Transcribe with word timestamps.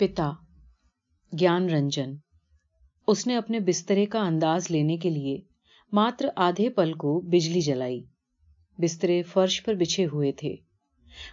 پتا، 0.00 0.32
گیان 1.40 1.70
رنجن۔ 1.70 2.14
اس 3.06 3.26
نے 3.26 3.36
اپنے 3.36 3.60
بسترے 3.60 4.06
کا 4.06 4.26
انداز 4.26 4.70
لینے 4.70 4.96
کے 4.96 5.10
لیے 5.10 5.40
ماتر 5.92 6.28
آدھے 6.36 6.70
پل 6.70 6.92
کو 6.92 7.20
بجلی 7.20 7.60
جلائی۔ 7.60 8.04
بسترے 8.78 9.22
فرش 9.22 9.64
پر 9.64 9.74
بچھے 9.74 10.06
ہوئے 10.06 10.32
تھے۔ 10.32 10.56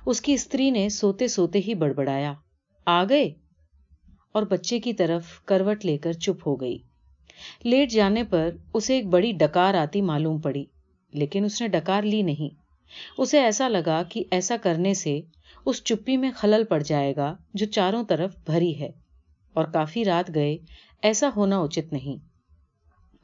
اس 0.06 0.22
کی 0.22 0.34
استری 0.34 0.70
نے 0.70 0.90
سوتے 0.90 1.28
سوتے 1.28 1.60
ہی 1.68 1.76
بڑبڑایا۔ 1.76 2.34
آ 2.86 3.04
گئے؟ 3.04 3.34
اور 4.32 4.44
بچے 4.44 4.80
کی 4.80 4.94
طرف 4.94 5.46
کروٹ 5.46 5.86
لے 5.86 5.98
کر 5.98 6.14
چپ 6.14 6.48
ہو 6.48 6.56
گئی۔ 6.56 6.78
لیٹ 7.64 7.92
جانے 7.92 8.24
پر 8.24 8.50
اسے 8.74 8.96
ایک 8.96 9.08
بڑی 9.08 9.32
ڈکار 9.32 9.74
آتی 9.74 10.02
معلوم 10.02 10.42
پڑی، 10.42 10.66
لیکن 11.14 11.46
اس 11.46 11.62
نے 11.62 11.68
ڈکار 11.68 12.02
لی 12.02 12.22
نہیں۔ 12.22 12.67
اسے 13.18 13.40
ایسا 13.40 13.68
لگا 13.68 14.04
کہ 14.10 14.24
ایسا 14.32 14.56
کرنے 14.58 14.94
سے 14.94 15.22
اس 15.66 15.84
چپی 15.84 16.18
میں 16.18 16.32
خلل 16.32 16.64
پڑ 16.64 16.84
جائے 16.84 17.16
گا 17.16 17.36
جو 17.54 17.66
چاروں 17.66 18.04
طرف 18.04 18.36
بھری 18.46 18.80
ہے 18.80 18.90
اور 19.54 19.66
کافی 19.66 20.06
رات 20.06 20.36
گئے 20.36 20.58
ایسا 21.02 21.30
ہونا 21.36 21.60
اچت 21.60 21.94
نہیں۔ 21.94 22.26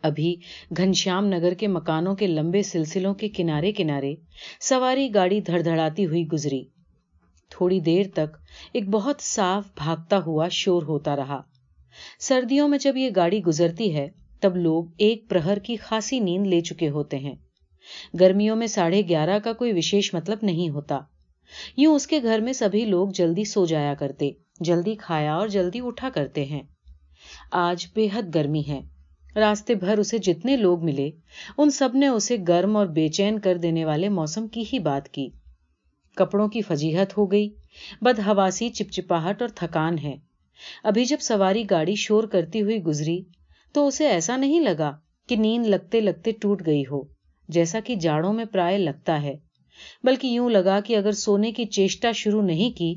ابھی 0.03 0.35
گھنشیام 0.77 1.25
نگر 1.25 1.53
کے 1.53 1.67
مکانوں 1.67 2.15
کے 2.15 2.27
لمبے 2.27 2.63
سلسلوں 2.63 3.13
کے 3.13 3.29
کنارے 3.29 3.71
کنارے 3.71 4.15
سواری 4.59 5.13
گاڑی 5.13 5.41
دھڑ 5.41 5.61
دھڑاتی 5.61 6.05
ہوئی 6.05 6.27
گزری۔ 6.27 6.63
تھوڑی 7.49 7.79
دیر 7.79 8.05
تک 8.13 8.37
ایک 8.73 8.89
بہت 8.89 9.21
صاف 9.21 9.63
بھاگتا 9.75 10.19
ہوا 10.25 10.47
شور 10.47 10.83
ہوتا 10.83 11.15
رہا۔ 11.15 11.41
سردیوں 12.19 12.67
میں 12.67 12.77
جب 12.77 12.97
یہ 12.97 13.09
گاڑی 13.15 13.43
گزرتی 13.43 13.95
ہے 13.95 14.09
تب 14.39 14.55
لوگ 14.55 14.85
ایک 14.97 15.29
پرہر 15.29 15.59
کی 15.59 15.75
خاصی 15.75 16.19
نیند 16.19 16.47
لے 16.47 16.61
چکے 16.61 16.89
ہوتے 16.89 17.19
ہیں۔ 17.19 17.35
گرمیوں 18.19 18.55
میں 18.55 18.67
ساڑھے 18.67 19.01
گیارہ 19.09 19.39
کا 19.39 19.53
کوئی 19.53 19.73
وشیش 19.73 20.13
مطلب 20.13 20.37
نہیں 20.41 20.69
ہوتا۔ 20.69 20.99
یوں 21.77 21.95
اس 21.95 22.07
کے 22.07 22.19
گھر 22.23 22.39
میں 22.39 22.53
سبھی 22.53 22.85
لوگ 22.85 23.09
جلدی 23.09 23.43
سو 23.43 23.65
جایا 23.65 23.93
کرتے، 23.93 24.31
جلدی 24.59 24.95
کھایا 24.95 25.35
اور 25.35 25.47
جلدی 25.47 25.79
اٹھا 25.83 26.09
کرتے 26.09 26.45
ہیں۔ 26.45 26.61
آج 27.51 27.87
بے 27.95 28.07
حد 28.13 28.35
گرمی 28.35 28.63
ہے۔ 28.67 28.81
راستے 29.35 29.75
بھر 29.75 29.97
اسے 29.97 30.17
جتنے 30.17 30.57
لوگ 30.57 30.83
ملے، 30.83 31.11
ان 31.57 31.69
سب 31.69 31.89
نے 31.93 32.07
اسے 32.07 32.37
گرم 32.47 32.75
اور 32.77 32.85
بے 32.85 33.07
چین 33.07 33.39
کر 33.39 33.57
دینے 33.57 33.85
والے 33.85 34.09
موسم 34.09 34.47
کی 34.47 34.63
ہی 34.73 34.79
بات 34.79 35.09
کی۔ 35.09 35.29
کپڑوں 36.15 36.47
کی 36.47 36.61
فجیحت 36.61 37.17
ہو 37.17 37.31
گئی۔ 37.31 37.49
بد 38.01 38.19
ہواسی 38.19 38.69
چپچپاہٹ 38.69 39.41
اور 39.41 39.49
تھکان 39.49 39.97
ہے۔ 39.99 40.15
ابھی 40.83 41.05
جب 41.05 41.17
سواری 41.21 41.63
گاڑی 41.69 41.95
شور 41.95 42.23
کرتی 42.23 42.61
ہوئی 42.61 42.83
گزری 42.83 43.21
تو 43.73 43.87
اسے 43.87 44.07
ایسا 44.07 44.37
نہیں 44.37 44.59
لگا 44.59 44.97
کہ 45.27 45.35
نیند 45.35 45.65
لگتے 45.65 45.99
لگتے 45.99 46.31
ٹوٹ 46.31 46.65
گئی 46.65 46.83
ہو۔ 46.91 47.12
جیسا 47.47 47.79
کہ 47.79 47.95
جاڑوں 47.95 48.33
میں 48.33 48.45
پرائے 48.45 48.77
لگتا 48.77 49.21
ہے۔ 49.21 49.35
بلکہ 50.03 50.27
یوں 50.27 50.49
لگا 50.49 50.79
کہ 50.79 50.97
اگر 50.97 51.11
سونے 51.11 51.51
کی 51.51 51.65
چیشٹا 51.65 52.11
شروع 52.11 52.41
نہیں 52.41 52.77
کی 52.77 52.95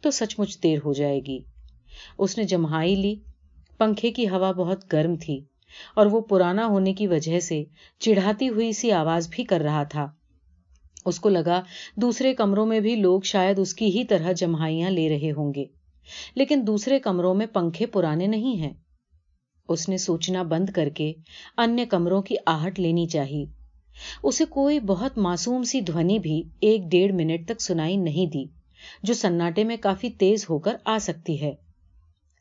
تو 0.00 0.10
سچ 0.10 0.38
مچ 0.38 0.62
دیر 0.62 0.78
ہو 0.84 0.92
جائے 0.92 1.20
گی۔ 1.26 1.38
اس 2.18 2.38
نے 2.38 2.44
جمہائی 2.44 2.94
لی۔ 2.94 3.14
پنکھے 3.78 4.10
کی 4.10 4.28
ہوا 4.28 4.52
بہت 4.52 4.92
گرم 4.92 5.16
تھی 5.16 5.40
اور 5.94 6.06
وہ 6.06 6.20
پرانا 6.20 6.66
ہونے 6.66 6.94
کی 6.94 7.06
وجہ 7.06 7.40
سے 7.40 7.64
چڑھاتی 7.98 8.48
ہوئی 8.48 8.72
سی 8.72 8.92
آواز 8.92 9.28
بھی 9.30 9.44
کر 9.44 9.60
رہا 9.60 9.82
تھا۔ 9.82 10.06
اس 11.06 11.20
کو 11.20 11.28
لگا 11.28 11.62
دوسرے 11.96 12.34
کمروں 12.34 12.66
میں 12.66 12.80
بھی 12.80 12.96
لوگ 12.96 13.20
شاید 13.20 13.58
اس 13.58 13.74
کی 13.74 13.86
ہی 13.86 14.04
طرح 14.04 14.32
جمہائیاں 14.32 14.90
لے 14.90 15.08
رہے 15.08 15.30
ہوں 15.30 15.54
گے۔ 15.54 15.64
لیکن 16.34 16.62
دوسرے 16.66 16.98
کمروں 16.98 17.34
میں 17.34 17.46
پنکھے 17.46 17.86
پرانے 17.86 18.26
نہیں 18.26 18.56
ہیں۔ 18.56 18.72
اس 19.68 19.88
نے 19.88 19.96
سوچنا 19.96 20.42
بند 20.42 20.70
کر 20.70 20.88
کے 20.88 21.12
ان 21.56 21.78
کمروں 21.90 22.22
کی 22.22 22.34
آہٹ 22.46 22.80
لینی 22.80 23.06
چاہیے 23.06 23.57
اسے 24.22 24.44
کوئی 24.44 24.80
بہت 24.80 25.18
معصوم 25.18 25.62
سی 25.62 25.80
دھونی 25.80 26.18
بھی 26.18 26.42
ایک 26.60 26.82
ڈیڑھ 26.90 27.12
منٹ 27.12 27.46
تک 27.48 27.62
سنائی 27.62 27.96
نہیں 27.96 28.26
دی، 28.26 28.44
جو 29.02 29.14
سناٹے 29.14 29.64
میں 29.64 29.76
کافی 29.76 30.10
تیز 30.10 30.46
ہو 30.50 30.58
کر 30.58 30.76
آ 30.84 30.98
سکتی 30.98 31.42
ہے۔ 31.42 31.52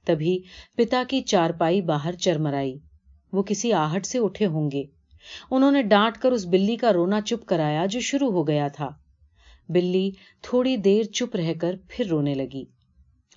تبھی 0.06 0.40
پتا 0.76 1.04
کی 1.08 1.22
چارپائی 1.22 1.82
باہر 1.82 2.12
چرمرائی۔ 2.12 2.78
وہ 3.34 3.44
کسی 3.44 3.74
آہٹ 3.74 4.06
سے 4.06 4.20
اٹھے 4.20 4.46
ہوں 4.46 4.72
گے۔ 4.72 4.84
انہوں 5.52 5.72
نے 5.72 5.82
ڈانٹ 5.82 6.18
کر 6.18 6.32
اس 6.32 6.46
بلی 6.46 6.76
کا 6.76 6.94
رونا 6.94 7.22
چپ 7.22 7.46
کرایا 7.46 7.86
جو 7.86 8.00
شروع 8.00 8.32
ہو 8.32 8.48
گیا 8.48 8.68
تھا۔ 8.68 8.90
بلی 9.70 10.12
تھوڑی 10.42 10.78
دیر 10.78 11.04
چپ 11.04 11.36
رہ 11.36 11.54
کر 11.62 11.76
پھر 11.88 12.08
رونے 12.08 12.34
لگی۔ 12.34 12.64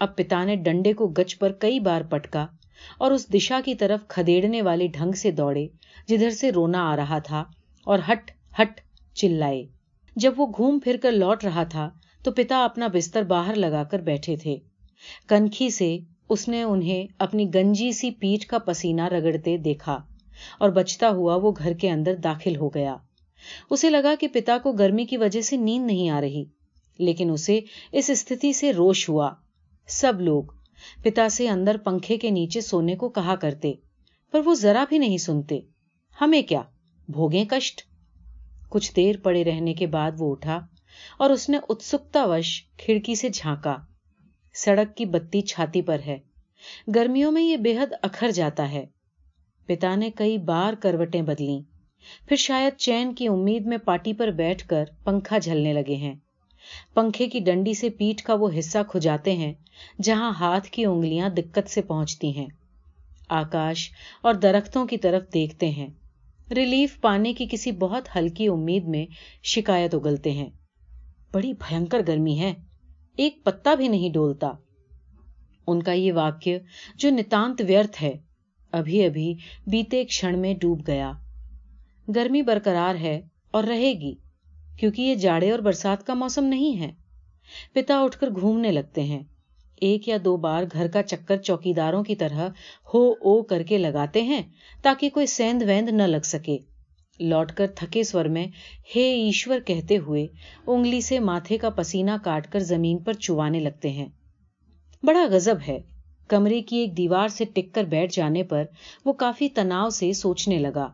اب 0.01 0.17
پتا 0.17 0.45
نے 0.45 0.57
ڈنڈے 0.57 0.93
کو 0.93 1.09
گچ 1.09 1.39
پر 1.39 1.53
کئی 1.53 1.81
بار 1.81 2.03
پٹکا 2.03 2.47
اور 2.99 3.11
اس 3.11 3.33
دشا 3.35 3.61
کی 3.65 3.75
طرف 3.75 4.01
کھدیڑنے 4.09 4.63
والے 4.63 4.87
ڈھنگ 4.87 5.13
سے 5.13 5.31
دوڑے، 5.31 5.67
جدھر 6.09 6.31
سے 6.31 6.51
رونا 6.51 6.91
آ 6.93 6.97
رہا 6.97 7.19
تھا۔ 7.19 7.45
اور 7.87 7.99
ہٹ 7.99 8.31
ہٹ، 8.61 8.81
چلائے۔ 9.15 9.67
جب 10.17 10.35
وہ 10.37 10.47
گھوم 10.47 10.79
پھر 10.79 10.97
کر 11.03 11.13
لوٹ 11.13 11.45
رہا 11.45 11.65
تھا 11.65 11.91
تو 12.23 12.33
پتا 12.33 12.65
اپنا 12.65 12.87
بستر 12.87 13.23
باہر 13.23 13.55
لگا 13.55 13.85
کر 13.85 13.99
بیٹھے 13.99 14.37
تھے۔ 14.37 14.57
کنکھی 15.29 15.71
سے 15.71 15.99
اس 16.29 16.49
نے 16.49 16.63
انہیں 16.63 17.07
اپنی 17.19 17.55
گنجی 17.55 17.93
سی 17.93 18.11
پیٹھ 18.11 18.47
کا 18.47 18.59
پسینہ 18.59 19.03
رگڑتے 19.03 19.57
دیکھا 19.57 19.99
اور 20.59 20.71
بچتا 20.71 21.11
ہوا 21.11 21.37
وہ 21.37 21.53
گھر 21.59 21.73
کے 21.73 21.91
اندر 21.91 22.15
داخل 22.15 22.57
ہو 22.57 22.69
گیا۔ 22.69 22.97
اسے 23.71 23.91
لگا 23.91 24.15
کہ 24.21 24.29
پتا 24.29 24.59
کو 24.63 24.73
گرمی 24.73 25.05
کی 25.05 25.17
وجہ 25.17 25.41
سے 25.41 25.57
نیند 25.57 25.87
نہیں 25.87 26.11
آ 26.11 26.21
رہی، 26.21 26.45
لیکن 26.99 27.31
اسے 27.31 27.61
اس 27.93 28.11
استھتی 28.11 28.53
سے 28.53 28.73
روش 28.73 29.09
ہوا۔ 29.09 29.31
سب 29.89 30.21
لوگ 30.21 30.45
پتا 31.03 31.29
سے 31.29 31.49
اندر 31.49 31.77
پنکھے 31.77 32.17
کے 32.17 32.31
نیچے 32.31 32.61
سونے 32.61 32.97
کو 32.97 33.09
کہا 33.09 33.37
کرتے، 33.37 33.73
پر 34.33 34.41
وہ 34.45 34.55
ذرا 34.55 34.85
بھی 34.89 34.99
نہیں 34.99 35.19
سنتے۔ 35.19 35.61
ہمیں 36.21 36.43
کیا؟ 36.43 36.63
بھوگیں 37.11 37.45
کشٹ 37.45 37.83
کچھ 38.69 38.93
دیر 38.97 39.15
پڑے 39.23 39.45
رہنے 39.45 39.75
کے 39.75 39.87
بعد 39.87 40.11
وہ 40.19 40.31
اٹھا 40.33 40.67
اور 41.19 41.31
اس 41.31 41.49
نے 41.49 41.59
اتسکتا 41.69 42.25
وش 42.25 42.65
کھڑکی 42.77 43.15
سے 43.15 43.29
جھانکا۔ 43.29 43.77
سڑک 44.55 44.97
کی 44.97 45.05
بتی 45.05 45.41
چھاتی 45.41 45.83
پر 45.83 46.01
ہے۔ 46.07 46.19
گرمیوں 46.95 47.33
میں 47.33 47.43
یہ 47.43 47.57
بے 47.57 47.77
حد 47.79 47.93
اکھر 48.03 48.31
جاتا 48.31 48.73
ہے۔ 48.73 48.87
پتا 49.67 49.95
نے 49.95 50.11
کئی 50.11 50.39
بار 50.39 50.75
کروٹیں 50.75 51.23
بدلی 51.23 51.61
پھر 52.29 52.37
شاید 52.37 52.77
چین 52.77 53.15
کی 53.15 53.29
امید 53.29 53.67
میں 53.67 53.79
پارٹی 53.79 54.13
پر 54.13 54.29
بیٹھ 54.31 54.69
کر 54.69 54.85
پنکھا 55.05 55.39
جھلنے 55.39 55.73
لگے 55.73 55.97
ہیں۔ 55.97 56.15
پنکھے 56.95 57.27
کی 57.27 57.39
ڈنڈی 57.39 57.75
سے 57.75 57.91
پیٹ 57.91 58.23
کا 58.23 58.35
وہ 58.35 58.49
حصہ 58.59 58.79
کھجاتے 58.89 59.37
ہیں 59.37 59.53
جہاں 60.03 60.33
ہاتھ 60.41 60.69
کی 60.69 60.85
انگلیاں 60.85 61.29
دقت 61.29 61.71
سے 61.71 61.83
پہنچتی 61.83 62.37
ہیں۔ 62.37 62.47
آکاش 63.29 63.91
اور 64.23 64.35
درختوں 64.35 64.87
کی 64.87 64.97
طرف 64.97 65.23
دیکھتے 65.35 65.71
ہیں۔ 65.71 65.89
ریلیف 66.57 67.01
پانے 67.01 67.33
کی 67.33 67.47
کسی 67.51 67.73
بہت 67.73 68.09
ہلکی 68.17 68.49
امید 68.49 68.85
میں 68.85 69.07
شکایت 69.43 69.95
اگلتے 69.95 70.31
ہیں۔ 70.31 70.51
بڑی 71.33 71.53
بھینکر 71.53 72.01
گرمی 72.07 72.39
ہے۔ 72.39 72.55
ایک 73.17 73.45
پتا 73.45 73.75
بھی 73.75 73.89
نہیں 73.89 74.11
ڈولتا۔ 74.11 74.53
ان 75.67 75.83
کا 75.83 75.93
یہ 75.93 76.13
واقع 76.13 76.51
جو 76.95 77.11
نتانت 77.11 77.63
ویرتھ 77.69 78.03
ہے، 78.03 78.13
ابھی 78.73 79.05
ابھی 79.05 79.35
بیتے 79.67 80.05
کھڑ 80.05 80.37
میں 80.37 80.55
ڈوب 80.55 80.87
گیا۔ 80.87 81.13
گرمی 82.15 82.43
برقرار 82.43 82.95
ہے 82.95 83.21
اور 83.51 83.65
رہے 83.65 83.93
گی، 83.93 84.15
کیونکہ 84.79 85.03
یہ 85.03 85.15
جاڑے 85.15 85.51
اور 85.51 85.59
برسات 85.59 86.07
کا 86.07 86.15
موسم 86.15 86.45
نہیں 86.45 86.81
ہے۔ 86.81 86.93
پتا 87.73 88.01
اٹھ 88.01 88.19
کر 88.19 88.31
گھومنے 88.41 88.73
لگتے 88.73 89.03
ہیں۔ 89.03 89.23
ایک 89.81 90.09
یا 90.09 90.17
دو 90.25 90.37
بار 90.37 90.65
گھر 90.73 90.89
کا 90.89 91.03
چکر 91.03 91.37
چوکیداروں 91.37 92.03
کی 92.05 92.15
طرح 92.15 92.49
ہو 92.95 93.13
او 93.21 93.43
کر 93.43 93.63
کے 93.63 93.79
لگاتے 93.79 94.23
ہیں 94.23 94.43
تاکہ 94.83 95.11
کوئی 95.11 95.27
سیند 95.27 95.63
ویند 95.63 95.89
نہ 95.89 96.03
لگ 96.03 96.25
سکے۔ 96.25 96.59
لوٹ 97.21 97.53
کر 97.53 97.67
تھکے 97.67 98.03
سور 98.03 98.25
میں 98.25 98.47
ہے 98.97 99.03
ایشور 99.03 99.61
کہتے 99.61 99.97
ہوئے 99.97 100.27
انگلی 100.67 101.01
سے 101.01 101.19
ماتھے 101.19 101.59
کا 101.59 101.71
پسینہ 101.71 102.11
کاٹ 102.25 102.53
کر 102.53 102.61
زمین 102.61 102.99
پر 102.99 103.13
چوانے 103.13 103.61
لگتے 103.61 103.91
ہیں۔ 103.91 104.07
بڑا 105.03 105.27
غزب 105.31 105.57
ہے۔ 105.69 105.79
کمرے 106.29 106.61
کی 106.63 106.77
ایک 106.77 106.97
دیوار 106.97 107.29
سے 107.29 107.45
ٹک 107.45 107.75
کر 107.75 107.85
بیٹھ 107.85 108.15
جانے 108.17 108.43
پر 108.43 108.65
وہ 109.05 109.13
کافی 109.13 109.49
تناؤ 109.49 109.89
سے 109.91 110.13
سوچنے 110.13 110.59
لگا۔ 110.59 110.89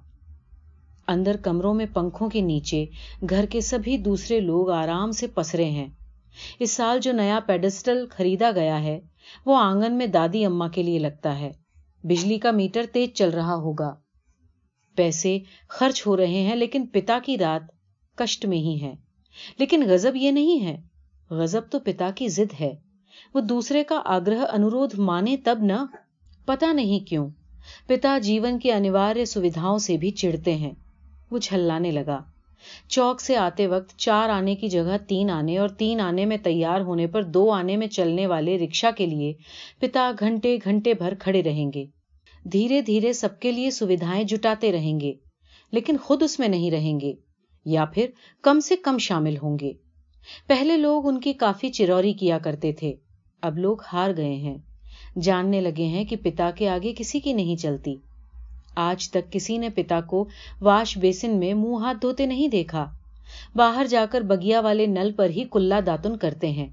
اندر 1.09 1.37
کمروں 1.37 1.75
میں 1.75 1.87
پنکھوں 1.95 2.29
کے 2.29 2.41
نیچے 2.41 2.85
گھر 3.31 3.45
کے 3.51 3.61
سبھی 3.61 3.97
دوسرے 3.97 4.41
لوگ 4.41 4.71
آرام 4.71 5.11
سے 5.11 5.27
پسرے 5.27 5.65
ہیں۔ 5.65 5.87
اس 6.59 6.71
سال 6.71 6.99
جو 6.99 7.13
نیا 7.13 7.41
پیڈسٹل 7.47 8.07
خریدا 8.11 8.51
گیا 8.55 8.83
ہے، 8.83 9.01
وہ 9.47 9.57
آنگن 9.57 9.95
میں 9.95 10.07
دادی 10.07 10.45
اما 10.45 10.69
کے 10.69 10.83
لیے 10.83 10.99
لگتا 10.99 11.39
ہے۔ 11.39 11.53
بجلی 12.03 12.39
کا 12.39 12.51
میٹر 12.51 12.85
تیز 12.93 13.09
چل 13.15 13.31
رہا 13.31 13.55
ہوگا۔ 13.55 13.95
پیسے 14.97 15.39
خرچ 15.69 16.07
ہو 16.07 16.17
رہے 16.17 16.43
ہیں، 16.43 16.57
لیکن 16.57 16.87
پتا 16.87 17.19
کی 17.25 17.39
رات 17.39 17.71
کشٹ 18.17 18.47
میں 18.47 18.59
ہی 18.59 18.79
ہے۔ 18.83 18.95
لیکن 19.59 19.83
غزب 19.89 20.17
یہ 20.17 20.31
نہیں 20.31 20.61
ہے۔ 20.61 20.81
غزب 21.31 21.61
تو 21.71 21.79
پتا 21.79 22.11
کی 22.15 22.29
ضد 22.29 22.61
ہے۔ 22.61 22.75
وہ 23.35 23.41
دوسرے 23.41 23.85
کا 23.85 24.03
آگرہ 24.05 24.39
انورودھ 24.53 25.01
مانے 25.01 25.37
تب 25.45 25.59
نہ، 25.63 25.87
پتا 26.47 26.73
نہیں 26.73 27.01
کیوں۔ 27.01 27.31
پتا 27.87 28.19
جیون 28.19 28.59
کی 28.59 28.73
انواریہ 28.73 29.25
سویدھاؤں 29.25 29.79
سے 29.79 29.97
بھی 29.97 30.11
چڑھتے 30.11 30.55
ہیں۔ 30.55 30.73
وہ 31.31 31.39
چھلانے 31.39 31.91
لگا۔ 31.91 32.23
چوک 32.89 33.21
سے 33.21 33.37
آتے 33.37 33.67
وقت 33.67 33.97
چار 33.99 34.29
آنے 34.29 34.55
کی 34.55 34.69
جگہ 34.69 34.97
تین 35.09 35.31
آنے 35.31 35.59
اور 35.59 35.69
تین 35.69 36.01
آنے 36.01 36.25
میں 36.25 36.37
تیار 36.37 36.81
ہونے 36.81 37.07
پر 37.07 37.23
دو 37.23 37.51
آنے 37.51 37.77
میں 37.77 37.87
چلنے 37.87 38.27
والے 38.27 38.59
رکشا 38.59 38.91
کے 38.91 39.07
لیے 39.07 39.33
پتا 39.79 40.11
گھنٹے 40.19 40.59
گھنٹے 40.65 40.95
بھر 40.95 41.15
کھڑے 41.15 41.43
رہیں 41.43 41.71
گے۔ 41.75 41.85
دھیرے 42.45 42.81
دھیرے 42.81 43.13
سب 43.13 43.41
کے 43.41 43.53
لیے 43.53 43.71
سویدھائیں 43.71 44.25
جٹاتے 44.25 44.73
رہیں 44.73 45.01
گے، 45.01 45.13
لیکن 45.73 45.97
خود 45.97 46.23
اس 46.23 46.39
میں 46.39 46.49
نہیں 46.49 46.71
رہیں 46.71 47.01
گے 47.01 47.13
یا 47.67 47.85
پھر 47.85 48.07
کم 48.43 48.61
سے 48.61 48.77
کم 48.77 48.99
شامل 48.99 49.37
ہوں 49.43 49.59
گے۔ 49.59 49.73
پہلے 50.49 50.77
لوگ 50.77 51.07
ان 51.09 51.21
کی 51.21 51.33
کافی 51.33 51.69
چروری 51.69 52.13
کیا 52.13 52.39
کرتے 52.39 52.73
تھے، 52.73 52.95
اب 53.43 53.59
لوگ 53.59 53.77
ہار 53.93 54.11
گئے 54.17 54.35
ہیں۔ 54.35 54.57
جاننے 55.23 55.61
لگے 55.61 55.85
ہیں 55.85 56.05
کہ 56.05 56.17
پتا 56.17 56.51
کے 56.51 56.69
آگے 56.69 56.93
کسی 56.97 57.21
کی 57.21 57.33
نہیں 57.33 57.57
چلتی۔ 57.57 57.95
آج 58.77 59.11
تک 59.11 59.33
کسی 59.33 59.59
نے 59.59 59.69
پتا 59.69 60.01
کو 60.01 60.29
واش 60.61 60.99
بیسن 60.99 61.39
میں 61.39 61.55
منہ 61.55 61.77
ہاتھ 61.77 61.99
دھوتے 62.03 62.27
نہیں 62.27 62.49
دیکھا۔ 62.49 62.87
باہر 63.55 63.87
جا 63.87 64.07
کر 64.11 64.21
بگیا 64.21 64.61
والے 64.61 64.87
نل 64.87 65.13
پر 65.17 65.31
ہی 65.31 65.45
کلا 65.51 65.81
داتن 65.87 66.17
کرتے 66.17 66.51
ہیں۔ 66.51 66.67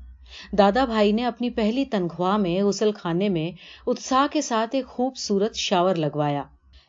دادا 0.57 0.85
بھائی 0.85 1.11
نے 1.11 1.25
اپنی 1.25 1.49
پہلی 1.49 1.85
تنخواہ 1.85 2.37
میں 2.37 2.63
غسل 2.63 2.91
خانے 2.91 3.29
میں 3.29 3.51
اتساہ 3.87 4.27
کے 4.31 4.41
ساتھ 4.41 4.75
ایک 4.75 4.85
خوبصورت 4.85 5.55
شاور 5.55 5.95
لگوایا۔ 5.95 6.43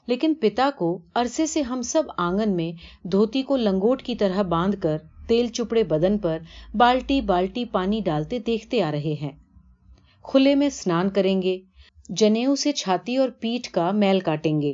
لیکن 0.06 0.34
پتا 0.34 0.70
کو 0.78 0.98
عرصے 1.14 1.46
سے 1.46 1.62
ہم 1.62 1.82
سب 1.82 2.02
آنگن 2.16 2.56
میں 2.56 2.72
دھوتی 3.06 3.42
کو 3.42 3.56
لنگوٹ 3.56 4.02
کی 4.02 4.14
طرح 4.14 4.42
باندھ 4.42 4.76
کر 4.80 4.96
تیل 5.26 5.46
چپڑے 5.46 5.82
بدن 5.82 6.18
پر 6.18 6.38
بالٹی 6.74 7.20
بالٹی 7.20 7.64
پانی 7.64 8.00
ڈالتے 8.04 8.38
دیکھتے 8.38 8.82
آ 8.82 8.90
رہے 8.92 9.14
ہیں۔ 9.22 9.30
کھلے 10.22 10.54
میں 10.54 10.66
اسنان 10.66 11.10
کریں 11.10 11.42
گے 11.42 11.58
جنیو 12.08 12.54
سے 12.54 12.72
چھاتی 12.72 13.16
اور 13.16 13.28
پیٹ 13.28 13.68
کا 13.68 13.90
میل 13.90 14.20
کاٹیں 14.20 14.60
گے۔ 14.60 14.72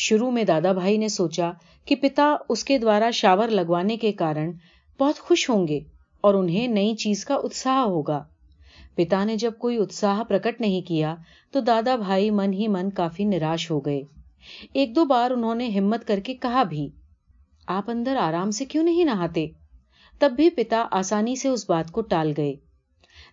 شروع 0.00 0.30
میں 0.30 0.44
دادا 0.44 0.72
بھائی 0.72 0.96
نے 0.96 1.08
سوچا 1.08 1.50
کہ 1.84 1.94
پتا 1.94 2.36
اس 2.48 2.64
کے 2.64 2.78
دوارا 2.78 3.10
شاور 3.10 3.48
لگوانے 3.48 3.96
کے 3.96 4.12
کارن 4.12 4.50
بہت 5.00 5.18
خوش 5.18 5.50
ہوں 5.50 5.68
گے 5.68 5.80
اور 6.20 6.34
انہیں 6.34 6.68
نئی 6.68 6.94
چیز 6.94 7.24
کا 7.24 7.34
اتساہ 7.34 7.78
ہوگا۔ 7.78 8.24
پتا 8.94 9.24
نے 9.24 9.36
جب 9.36 9.52
کوئی 9.58 9.76
اتساہ 9.78 10.22
پرکٹ 10.22 10.60
نہیں 10.60 10.80
کیا 10.80 11.14
تو 11.50 11.60
دادا 11.60 11.96
بھائی 11.96 12.30
من 12.30 12.52
ہی 12.52 12.68
من 12.68 12.90
کافی 12.90 13.24
نراش 13.24 13.70
ہو 13.70 13.80
گئے۔ 13.80 14.02
ایک 14.72 14.96
دو 14.96 15.04
بار 15.04 15.30
انہوں 15.30 15.54
نے 15.54 15.68
ہمت 15.68 16.06
کر 16.06 16.20
کے 16.20 16.34
کہا 16.34 16.62
بھی، 16.62 16.88
آپ 17.66 17.90
اندر 17.90 18.16
آرام 18.16 18.50
سے 18.50 18.64
کیوں 18.64 18.84
نہیں 18.84 19.04
نہاتے؟ 19.04 19.46
تب 20.18 20.32
بھی 20.36 20.50
پتا 20.50 20.86
آسانی 20.90 21.36
سے 21.36 21.48
اس 21.48 21.70
بات 21.70 21.90
کو 21.90 22.00
ٹال 22.00 22.32
گئے۔ 22.36 22.54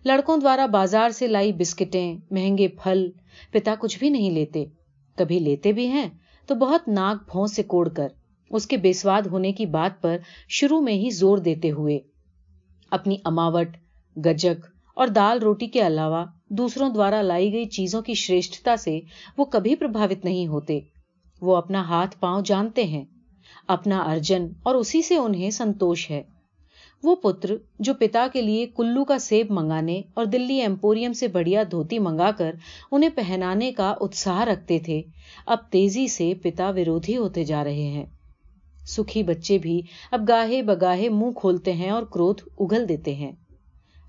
لڑکوں 0.04 0.36
دوارا 0.36 0.66
بازار 0.66 1.10
سے 1.10 1.26
لائی 1.26 1.52
بسکٹیں، 1.52 2.16
مہنگے 2.30 2.68
پھل، 2.68 3.10
پتا 3.52 3.74
کچھ 3.78 3.98
بھی 3.98 4.10
نہیں 4.10 4.30
لیتے۔ 4.30 4.64
کبھی 5.16 5.38
لیتے 5.38 5.72
بھی 5.72 5.86
ہیں 5.86 6.08
تو 6.46 6.54
بہت 6.54 6.88
ناک 6.88 7.30
بھون 7.30 7.46
سے 7.46 7.62
کوڑ 7.62 7.88
کر 7.88 8.08
اس 8.50 8.66
کے 8.66 8.76
بےسواد 8.76 9.22
ہونے 9.22 9.52
کی 9.52 9.66
بات 9.66 10.02
پر 10.02 10.16
شروع 10.48 10.80
میں 10.80 10.92
ہی 10.92 11.10
زور 11.10 11.38
دیتے 11.38 11.70
ہوئے 11.70 11.98
اپنی 12.90 13.16
اماوٹ، 13.24 13.76
گجک 14.16 14.66
اور 14.94 15.06
دال 15.06 15.38
روٹی 15.38 15.66
کے 15.66 15.86
علاوہ 15.86 16.24
دوسروں 16.48 16.90
دوارا 16.90 17.22
لائی 17.22 17.52
گئی 17.52 17.64
چیزوں 17.64 18.02
کی 18.02 18.14
شریشتا 18.14 18.76
سے 18.76 19.00
وہ 19.36 19.44
کبھی 19.44 19.74
پربھاوت 19.74 20.24
نہیں 20.24 20.46
ہوتے۔ 20.46 20.80
وہ 21.40 21.56
اپنا 21.56 21.84
ہاتھ 21.84 22.16
پاؤں 22.20 22.40
جانتے 22.40 22.84
ہیں، 22.84 23.04
اپنا 23.66 23.98
ارجن 23.98 24.46
اور 24.62 24.74
اسی 24.74 25.02
سے 25.02 25.16
انہیں 25.16 25.50
سنتوش 25.50 26.10
ہے۔ 26.10 26.22
وہ 27.02 27.14
پتر 27.14 27.50
جو 27.78 27.94
پتا 27.94 28.26
کے 28.32 28.42
لیے 28.42 28.66
کلو 28.66 29.04
کا 29.04 29.18
سیب 29.18 29.50
منگانے 29.50 30.02
اور 30.14 30.24
دلی 30.24 30.54
ایمپوریم 30.54 31.12
سے 31.12 31.28
بڑھیا 31.28 31.62
دھوتی 31.70 31.98
منگا 31.98 32.30
کر 32.30 32.54
انہیں 32.92 33.10
پہنانے 33.14 33.72
کا 33.72 33.94
اتساہ 34.00 34.44
رکھتے 34.44 34.78
تھے، 34.78 35.02
اب 35.46 35.58
تیزی 35.70 36.08
سے 36.08 36.34
پتا 36.42 36.70
ورودھی 36.70 37.16
ہوتے 37.16 37.44
جا 37.44 37.64
رہے 37.64 37.86
ہیں۔ 37.86 38.04
سکھی 38.86 39.22
بچے 39.22 39.58
بھی 39.58 39.80
اب 40.10 40.28
گاہے 40.28 40.62
بگاہے 40.62 41.08
منہ 41.08 41.30
کھولتے 41.30 41.72
ہیں 41.72 41.90
اور 41.90 42.02
کروھ 42.02 42.48
اگل 42.58 42.88
دیتے 42.88 43.14
ہیں۔ 43.14 43.32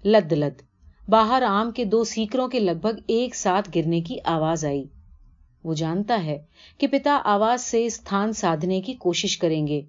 لد 0.05 0.31
لد، 0.31 0.61
باہر 1.09 1.41
آم 1.41 1.71
کے 1.71 1.85
دو 1.85 2.03
سیکروں 2.03 2.47
کے 2.47 2.59
لگ 2.59 2.79
بھگ 2.81 2.99
ایک 3.07 3.35
ساتھ 3.35 3.69
گرنے 3.75 4.01
کی 4.01 4.17
آواز 4.25 4.65
آئی۔ 4.65 4.83
وہ 5.63 5.73
جانتا 5.73 6.23
ہے 6.23 6.37
کہ 6.77 6.87
پتا 6.87 7.21
آواز 7.23 7.61
سے 7.61 7.85
استھان 7.85 8.33
سادھنے 8.33 8.81
کی 8.81 8.93
کوشش 8.93 9.37
کریں 9.37 9.67
گے۔ 9.67 9.81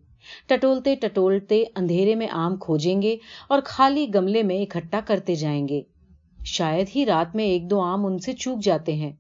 ٹٹولتے 0.47 0.95
ٹٹولتے 0.95 1.65
اندھیرے 1.77 2.15
میں 2.15 2.29
آم 2.31 2.57
کھوجیں 2.57 3.03
گے 3.03 3.17
اور 3.49 3.61
خالی 3.65 4.07
گملے 4.15 4.43
میں 4.43 4.63
اکٹھا 4.63 5.01
کرتے 5.07 5.35
جائیں 5.35 5.69
گے۔ 5.69 5.83
شاید 6.45 6.87
ہی 6.97 7.07
رات 7.07 7.37
میں 7.37 7.45
ایک 7.45 7.71
دو 7.71 7.81
آم 7.81 8.07
ان 8.07 8.19
سے 8.19 8.33
چوک 8.33 8.63
جاتے 8.63 8.93
ہیں، 8.93 9.13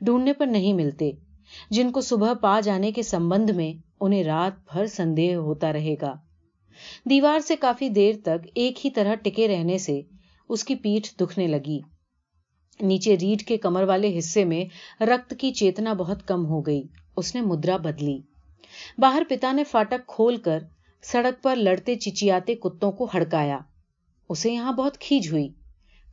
ڈھونڈنے 0.00 0.32
پر 0.32 0.46
نہیں 0.46 0.72
ملتے۔ 0.72 1.10
جن 1.70 1.90
کو 1.90 2.00
صبح 2.00 2.32
پا 2.32 2.60
جانے 2.60 2.92
کے 2.92 3.02
سمبند 3.02 3.50
میں، 3.50 3.72
انہیں 4.00 4.24
رات 4.24 4.52
بھر 4.72 4.86
سندے 4.86 5.34
ہوتا 5.34 5.72
رہے 5.72 5.94
گا۔ 6.02 6.14
دیوار 7.10 7.38
سے 7.38 7.56
کافی 7.56 7.88
دیر 7.88 8.14
تک 8.24 8.46
ایک 8.54 8.86
ہی 8.86 8.90
طرح 8.90 9.14
ٹکے 9.14 9.48
رہنے 9.48 9.78
سے 9.78 10.00
اس 10.48 10.64
کی 10.64 10.74
پیٹھ 10.74 11.14
دکھنے 11.20 11.46
لگی۔ 11.46 11.80
نیچے 12.80 13.16
ریڑھ 13.16 13.42
کے 13.42 13.56
کمر 13.56 13.82
والے 13.82 14.18
حصے 14.18 14.44
میں 14.44 14.64
رکت 15.04 15.34
کی 15.38 15.50
چیتنا 15.50 15.92
بہت 15.92 16.28
کم 16.28 16.46
ہو 16.46 16.60
گئی۔ 16.60 16.82
اس 17.16 17.34
نے 17.34 17.40
مدرا 17.40 17.76
بدلی۔ 17.76 18.18
باہر 18.98 19.22
پتا 19.28 19.52
نے 19.52 19.64
فاٹک 19.64 20.06
کھول 20.06 20.36
کر 20.36 20.58
سڑک 21.02 21.42
پر 21.42 21.56
لڑتے 21.56 21.94
چچیاتے 21.94 22.54
کتوں 22.54 22.92
کو 22.92 23.08
ہڑکایا۔ 23.14 23.58
اسے 24.28 24.52
یہاں 24.52 24.72
بہت 24.72 24.98
کھیج 24.98 25.32
ہوئی۔ 25.32 25.48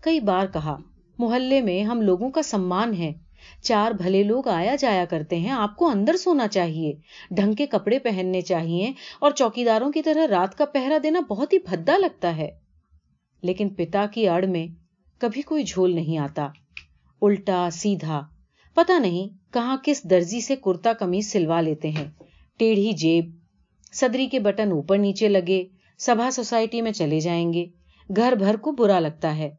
کئی 0.01 0.19
بار 0.19 0.47
کہا، 0.53 0.77
محلے 1.17 1.61
میں 1.61 1.83
ہم 1.83 2.01
لوگوں 2.01 2.29
کا 2.31 2.41
سمان 2.41 2.93
ہے۔ 2.93 3.13
چار 3.61 3.91
بھلے 3.91 4.23
لوگ 4.23 4.47
آیا 4.47 4.75
جایا 4.75 5.05
کرتے 5.05 5.39
ہیں۔ 5.39 5.49
آپ 5.49 5.75
کو 5.75 5.89
اندر 5.89 6.17
سونا 6.17 6.47
چاہیے۔ 6.47 6.93
ڈھنگ 7.31 7.53
کے 7.53 7.65
کپڑے 7.65 7.99
پہننے 7.99 8.41
چاہیے 8.41 8.91
اور 9.19 9.31
چوکیداروں 9.31 9.91
کی 9.91 10.01
طرح 10.01 10.27
رات 10.27 10.57
کا 10.57 10.65
پہرا 10.65 10.97
دینا 11.03 11.19
بہت 11.19 11.53
ہی 11.53 11.57
بھدا 11.59 11.97
لگتا 11.97 12.35
ہے۔ 12.35 12.49
لیکن 13.41 13.69
پتا 13.69 14.05
کی 14.13 14.29
اڑ 14.29 14.45
میں 14.45 14.67
کبھی 15.17 15.41
کوئی 15.41 15.63
جھول 15.63 15.95
نہیں 15.95 16.17
آتا۔ 16.17 16.47
الٹا 17.21 17.69
سیدھا۔ 17.71 18.21
پتا 18.73 18.99
نہیں 18.99 19.53
کہاں 19.53 19.77
کس 19.83 20.03
درزی 20.03 20.41
سے 20.41 20.55
کرتا 20.55 20.93
کمیز 20.93 21.31
سلوا 21.31 21.61
لیتے 21.61 21.89
ہیں۔ 21.89 22.11
ٹیڑھی 22.57 22.91
جیب، 22.91 23.29
صدری 23.91 24.27
کے 24.27 24.39
بٹن 24.39 24.71
اوپر 24.71 24.97
نیچے 24.97 25.27
لگے، 25.27 25.63
سبھا 25.97 26.31
سوسائٹی 26.31 26.81
میں 26.81 26.91
چلے 26.91 27.19
جائیں 27.19 27.53
گے۔ 27.53 27.65
گھر 28.15 28.33
بھر 28.39 28.55
کو 28.55 28.71
برا 28.71 28.99
لگتا 28.99 29.37
ہے۔ 29.37 29.49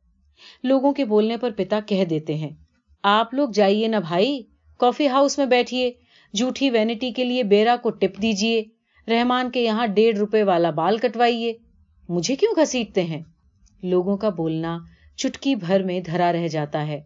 لوگوں 0.62 0.92
کے 0.92 1.04
بولنے 1.04 1.36
پر 1.36 1.50
پتا 1.56 1.80
کہہ 1.86 2.04
دیتے 2.04 2.34
ہیں۔ 2.34 2.50
آپ 3.02 3.34
لوگ 3.34 3.48
جائیے 3.48 3.88
نا 3.88 3.98
بھائی، 3.98 4.42
کافی 4.78 5.08
ہاؤس 5.08 5.38
میں 5.38 5.46
بیٹھیے۔ 5.46 5.92
جھوٹھی 6.34 6.70
وینٹی 6.70 7.10
کے 7.10 7.24
لیے 7.24 7.42
بیرا 7.42 7.76
کو 7.82 7.90
ٹپ 7.90 8.22
دیجیے۔ 8.22 8.64
رحمان 9.08 9.50
کے 9.50 9.60
یہاں 9.60 9.86
ڈیڑھ 9.86 10.18
روپے 10.18 10.42
والا 10.42 10.70
بال 10.70 10.98
کٹوائیے۔ 10.98 11.52
مجھے 12.08 12.36
کیوں 12.36 12.52
گھسیٹتے 12.56 13.02
ہیں؟ 13.02 13.22
لوگوں 13.82 14.16
کا 14.16 14.28
بولنا 14.28 14.78
چٹکی 15.16 15.54
بھر 15.54 15.82
میں 15.82 16.00
دھرا 16.00 16.32
رہ 16.32 16.48
جاتا 16.48 16.86
ہے۔ 16.86 17.00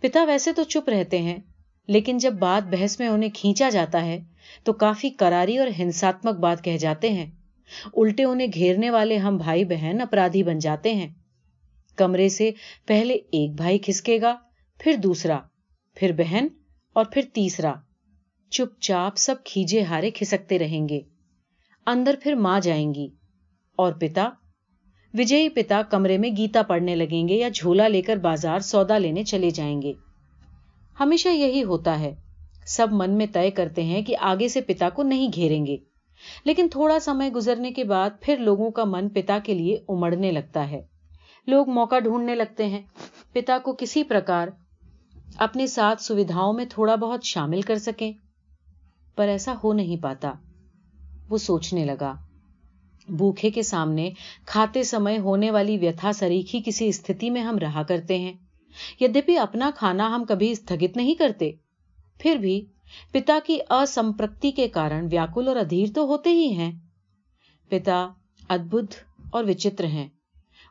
پتا 0.00 0.24
ویسے 0.24 0.52
تو 0.52 0.62
چپ 0.64 0.88
رہتے 0.88 1.18
ہیں۔ 1.18 1.36
لیکن 1.86 2.18
جب 2.18 2.32
بات 2.32 2.68
بحث 2.68 3.00
میں 3.00 3.08
انہیں 3.08 3.30
کھینچا 3.34 3.68
جاتا 3.68 4.04
ہے، 4.04 4.22
تو 4.64 4.72
کافی 4.72 5.10
کراری 5.10 5.58
اور 5.58 5.68
ہنساتمک 5.78 6.38
بات 6.38 6.64
کہہ 6.64 6.76
جاتے 6.76 7.10
ہیں۔ 7.10 7.30
الٹے 7.96 8.24
انہیں 8.24 8.48
گھیرنے 8.54 8.90
والے 8.90 9.16
ہم 9.16 9.36
بھائی 9.36 9.64
بہن 9.64 10.00
اپرادھی 10.00 10.42
بن 10.42 10.58
جاتے 10.58 10.94
ہیں۔ 10.94 11.08
کمرے 11.96 12.28
سے 12.28 12.50
پہلے 12.86 13.14
ایک 13.14 13.54
بھائی 13.54 13.78
کھسکے 13.78 14.20
گا، 14.20 14.36
پھر 14.78 14.94
دوسرا، 14.94 15.38
پھر 15.94 16.12
بہن 16.12 16.46
اور 16.92 17.04
پھر 17.04 17.22
تیسرا۔ 17.32 17.74
چپ 18.50 18.80
چاپ 18.80 19.16
سب 19.16 19.34
کھیجے 19.44 19.82
ہارے 19.82 20.10
کھسکتے 20.10 20.58
رہیں 20.58 20.88
گے۔ 20.88 21.00
اندر 21.86 22.14
پھر 22.22 22.34
ماں 22.34 22.60
جائیں 22.60 22.94
گی۔ 22.94 23.08
اور 23.76 23.92
پتا؟ 23.92 24.30
وجئی 25.14 25.48
پتا 25.48 25.82
کمرے 25.82 26.18
میں 26.18 26.30
گیتا 26.36 26.62
پڑھنے 26.62 26.96
لگیں 26.96 27.28
گے 27.28 27.34
یا 27.34 27.48
جھولا 27.54 27.88
لے 27.88 28.02
کر 28.02 28.16
بازار 28.16 28.58
سودا 28.58 28.98
لینے 28.98 29.24
چلے 29.24 29.50
جائیں 29.50 29.82
گے۔ 29.82 29.92
ہمیشہ 31.00 31.28
یہی 31.28 31.62
ہوتا 31.62 32.00
ہے۔ 32.00 32.14
سب 32.66 32.86
من 32.90 33.10
میں 33.10 33.26
طے 33.32 33.50
کرتے 33.50 33.82
ہیں 33.82 34.02
کہ 34.02 34.16
آگے 34.20 34.48
سے 34.48 34.60
پتا 34.60 34.88
کو 34.88 35.02
نہیں 35.02 35.28
گھیریں 35.34 35.66
گے۔ 35.66 35.76
لیکن 36.44 36.68
تھوڑا 36.68 36.98
سمے 36.98 37.28
گزرنے 37.28 37.72
کے 37.72 37.84
بعد 37.84 38.10
پھر 38.20 38.36
لوگوں 38.36 38.70
کا 38.70 38.84
من 38.84 39.08
پتا 39.08 39.38
کے 39.38 39.54
لیے 39.54 39.76
امڑنے 39.88 40.32
لگتا 40.32 40.70
ہے۔ 40.70 40.80
لوگ 41.46 41.68
موقع 41.68 41.98
ڈھونڈنے 41.98 42.34
لگتے 42.34 42.66
ہیں۔ 42.66 42.82
پتا 43.32 43.58
کو 43.58 43.72
کسی 43.72 44.02
پرکار 44.02 44.48
اپنے 45.36 45.66
ساتھ 45.66 46.02
سویدھاؤں 46.02 46.52
میں 46.52 46.64
تھوڑا 46.70 46.94
بہت 46.94 47.24
شامل 47.24 47.60
کر 47.60 47.78
سکیں۔ 47.78 48.12
پر 49.16 49.28
ایسا 49.28 49.54
ہو 49.64 49.72
نہیں 49.72 50.02
پاتا۔ 50.02 50.32
وہ 51.30 51.38
سوچنے 51.38 51.84
لگا۔ 51.84 52.14
بھوکھے 53.08 53.50
کے 53.50 53.62
سامنے 53.62 54.10
کھاتے 54.46 54.82
سمے 54.82 55.18
ہونے 55.18 55.50
والی 55.50 55.78
ویتھا 55.78 56.12
سریکھی 56.12 56.62
کسی 56.64 56.88
استھتی 56.88 57.30
میں 57.30 57.42
ہم 57.42 57.58
رہا 57.58 57.82
کرتے 57.82 58.18
ہیں۔ 58.18 58.32
یدپی 59.00 59.38
اپنا 59.38 59.70
کھانا 59.76 60.14
ہم 60.14 60.24
کبھی 60.24 60.50
استھگت 60.50 60.96
نہیں 60.96 61.14
کرتے۔ 61.14 61.52
پھر 62.18 62.36
بھی 62.36 62.66
پتا 63.12 63.38
کی 63.46 63.58
اسمپرکتی 63.70 64.50
کے 64.50 64.68
کارن 64.68 65.08
ویاکل 65.10 65.48
اور 65.48 65.56
ادھیر 65.56 65.86
تو 65.94 66.04
ہوتے 66.04 66.30
ہی 66.30 66.52
ہیں۔ 66.52 66.72
پتا 67.68 68.08
ادبھ 68.48 68.94
اور 69.32 69.44
وچتر 69.44 69.84
ہیں۔ 69.84 70.08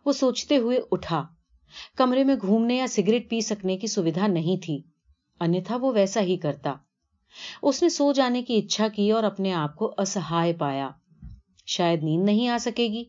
وہ 0.06 0.12
سوچتے 0.12 0.58
ہوئے 0.58 0.80
اٹھا۔ 0.92 1.28
کمرے 1.98 2.24
میں 2.24 2.36
گھومنے 2.42 2.76
یا 2.76 2.88
سگریٹ 2.88 3.30
پی 3.30 3.42
سکنے 3.42 3.78
کی 3.78 3.88
سویدھا 3.88 4.28
نہیں 4.28 4.64
تھی۔ 4.64 4.82
انیتھا 5.40 5.76
وہ 5.76 5.92
ویسا 5.94 6.22
ہی 6.22 6.38
کرتا۔ 6.38 6.74
اس 7.62 7.84
نے 7.84 7.90
سو 7.90 8.14
جانے 8.14 8.44
کی 8.44 8.58
اچھا 8.58 8.88
کی 8.88 9.12
اور 9.12 9.24
اپنے 9.24 9.54
آپ 9.54 9.76
کو 9.76 9.94
اسہائے 9.98 10.54
پایا۔ 10.54 10.90
شاید 11.66 12.04
نیند 12.04 12.26
نہیں 12.26 12.48
آ 12.48 12.58
سکے 12.58 12.88
گی۔ 12.88 13.04